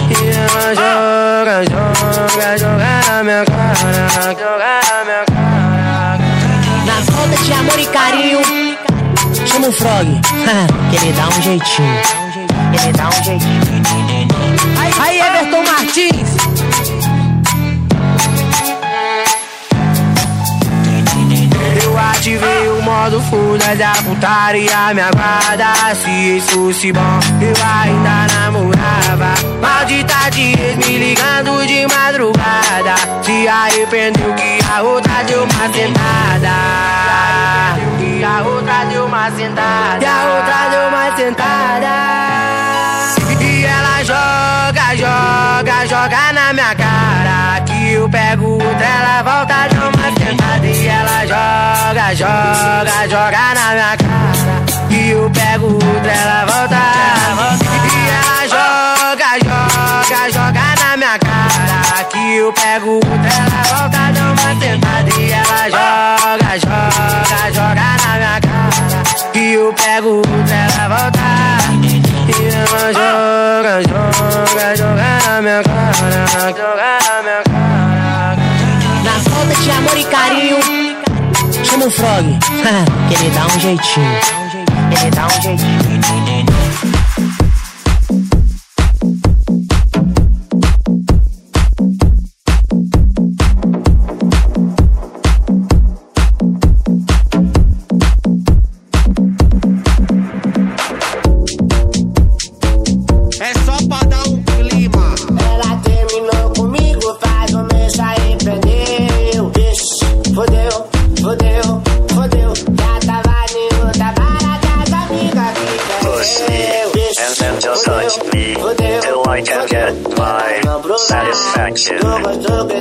e 0.10 0.30
ela 0.30 0.76
joga, 0.76 1.64
joga, 1.64 2.58
joga 2.58 3.02
na 3.08 3.24
minha 3.24 3.46
cara, 3.46 4.08
joga 4.36 4.82
na 4.88 5.04
minha 5.06 5.24
cara. 5.26 6.20
Na 6.86 6.96
falta 7.12 7.44
de 7.44 7.54
amor 7.54 7.80
e 7.80 7.86
carinho, 7.88 8.42
chama 9.46 9.68
o 9.68 9.72
Frog, 9.72 10.22
que 10.92 10.96
ele 10.98 11.14
dá 11.14 11.28
um 11.28 11.42
jeitinho. 11.42 12.02
Ele 12.74 12.92
dá 12.94 13.08
um 13.08 13.24
jeitinho. 13.24 13.64
Aí, 15.00 15.20
Everton 15.20 15.64
Martins. 15.64 17.03
Ativei 21.98 22.70
o 22.70 22.82
modo 22.82 23.22
full 23.22 23.58
da 23.58 23.92
putaria 24.04 24.94
me 24.94 25.02
aguarda 25.02 25.96
Se 25.96 26.38
isso 26.38 26.64
fosse 26.64 26.92
bom, 26.92 27.20
eu 27.42 27.54
ainda 27.64 28.28
namorava. 28.34 29.34
Maldita 29.62 30.30
de 30.32 30.56
me 30.78 30.98
ligando 30.98 31.66
de 31.66 31.86
madrugada. 31.88 32.96
Se 33.22 33.48
arrependeu 33.48 34.34
que 34.36 34.60
a 34.72 34.82
outra 34.82 35.24
deu 35.24 35.44
uma 35.44 35.74
sentada. 35.74 36.50
Que 38.00 38.24
a 38.24 38.42
outra 38.44 38.86
deu 38.90 39.06
uma 39.06 39.32
sentada. 39.32 40.00
Que 40.00 40.06
a 40.06 40.24
outra 40.36 40.70
deu 40.72 40.88
uma 40.90 41.16
sentada. 41.16 42.24
E 43.42 43.66
ela 43.66 44.04
joga, 44.04 44.96
joga, 44.96 45.86
joga 45.88 46.34
na 46.34 46.54
minha 46.54 46.76
cara. 46.76 47.62
Que 47.66 47.94
eu 47.94 48.10
pego 48.10 48.54
outra, 48.54 48.86
ela 48.86 49.24
volta 49.24 49.68
de 49.68 49.78
uma 49.78 50.12
sentada. 50.18 50.53
E 50.53 50.53
ela 51.04 51.26
joga, 51.26 52.16
joga, 52.16 53.08
joga 53.10 53.54
na 53.54 53.72
minha 53.74 53.98
cara. 53.98 54.64
Que 54.90 55.10
eu 55.10 55.30
pego 55.30 55.68
outra, 55.74 56.12
ela 56.12 56.46
volta. 56.46 56.82
E 57.86 58.10
ela 58.10 58.40
joga, 58.48 59.30
joga, 59.44 60.22
joga 60.32 60.66
na 60.82 60.98
minha 60.98 61.20
cara. 61.20 62.04
Que 62.10 62.36
eu 62.38 62.54
pego 62.54 62.92
outra, 62.96 63.30
ela 63.38 63.62
volta 63.70 64.12
de 64.14 64.22
uma 64.22 64.50
sentada. 64.60 65.10
E 65.20 65.32
ela 65.32 65.64
joga, 65.70 66.52
joga, 66.60 67.40
joga 67.54 67.88
na 68.04 68.12
minha 68.18 68.40
cara. 68.42 69.04
Que 69.34 69.54
eu 69.54 69.74
pego 69.74 70.10
outra, 70.18 70.56
ela 70.56 70.88
volta. 70.90 71.20
E 72.26 72.48
ela 72.48 72.94
joga, 72.94 73.74
joga, 73.84 74.76
joga 74.76 75.10
na 75.28 75.42
minha 75.42 75.62
cara 75.64 76.54
Joga 76.56 76.98
na 77.04 77.22
minha 77.22 77.42
cara. 77.44 78.38
Na 79.04 79.14
falta 79.30 79.56
de 79.62 79.72
amor 79.72 79.98
e 79.98 80.04
carinho, 80.06 80.83
chama 81.64 81.86
o 81.86 81.92
Frog, 81.92 82.40
que 83.08 83.14
ele 83.14 83.30
dá 83.32 83.46
um 83.46 83.60
jeitinho. 83.60 84.06
Ele 85.00 85.12
dá 85.12 85.26
um 85.28 85.42
jeitinho. 85.42 87.23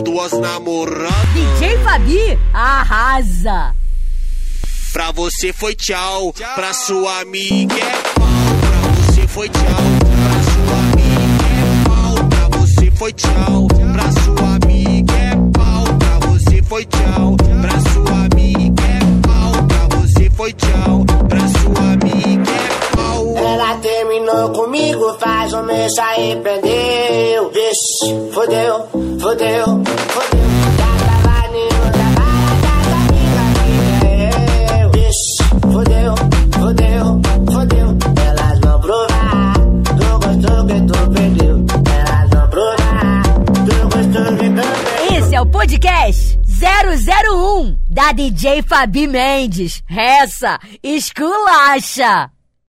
Ter 0.00 0.02
duas 0.02 0.32
namoradas. 0.32 1.12
DJ 1.34 1.78
Fabi, 1.78 2.38
arrasa! 2.52 3.74
Pra 4.92 5.12
você 5.12 5.52
foi 5.52 5.74
tchau, 5.74 6.34
pra 6.54 6.72
sua 6.72 7.20
amiga 7.20 7.74
é 7.74 7.92
pau. 8.18 8.26
Pra 8.60 9.04
você 9.04 9.26
foi 9.28 9.48
tchau, 9.48 9.62
pra 9.68 10.42
sua 10.52 10.78
amiga 10.92 11.44
é 11.46 11.88
pau. 11.88 12.28
Pra 12.28 12.58
você 12.58 12.90
foi 12.90 13.12
tchau, 13.12 13.68
pra 13.92 14.12
sua 14.22 14.56
amiga 14.56 15.14
é 15.14 15.36
pau. 15.56 15.84
Pra 15.98 16.28
você 16.28 16.62
foi 16.62 16.84
tchau, 16.84 17.36
pra 17.60 17.92
sua 17.92 18.24
amiga 18.24 18.82
é 18.82 18.98
pau. 19.26 19.66
Pra 19.68 19.96
você 19.96 20.30
foi 20.30 20.52
tchau, 20.52 21.04
pra 21.28 21.40
sua 21.40 21.92
amiga 21.92 22.50
é 22.50 22.96
pau. 22.96 23.36
Ela 23.36 23.74
terminou 23.76 24.50
comigo, 24.50 25.16
faz 25.20 25.52
um 25.52 25.62
mês 25.62 25.94
se 25.94 26.00
arrependeu 26.00 27.50
Vixe, 27.52 28.32
fodeu, 28.32 28.88
fodeu, 29.20 29.64
fodeu 29.64 30.48
tava 30.78 31.56
em 31.56 31.64
outra 31.64 32.06
barata, 32.16 32.70
amiga 32.96 33.42
minha 33.66 34.82
eu 34.82 34.90
Vixe, 34.92 35.44
fodeu, 35.60 36.14
fodeu, 36.58 37.20
fodeu 37.52 37.88
Elas 38.26 38.58
vão 38.60 38.80
provar, 38.80 39.54
gostou 40.20 40.66
que 40.66 40.80
tu 40.86 41.10
perdeu 41.10 41.64
Elas 41.98 42.30
vão 42.30 42.48
provar, 42.48 43.22
tu 43.52 43.74
gostou 43.88 44.36
que 44.36 44.48
tu 44.48 44.60
perdeu 44.84 45.18
Esse 45.18 45.34
é 45.34 45.40
o 45.40 45.46
podcast 45.46 46.38
001 46.60 47.78
da 47.88 48.12
DJ 48.12 48.62
Fabi 48.62 49.06
Mendes. 49.06 49.82
Essa 49.88 50.58
esculacha! 50.82 52.30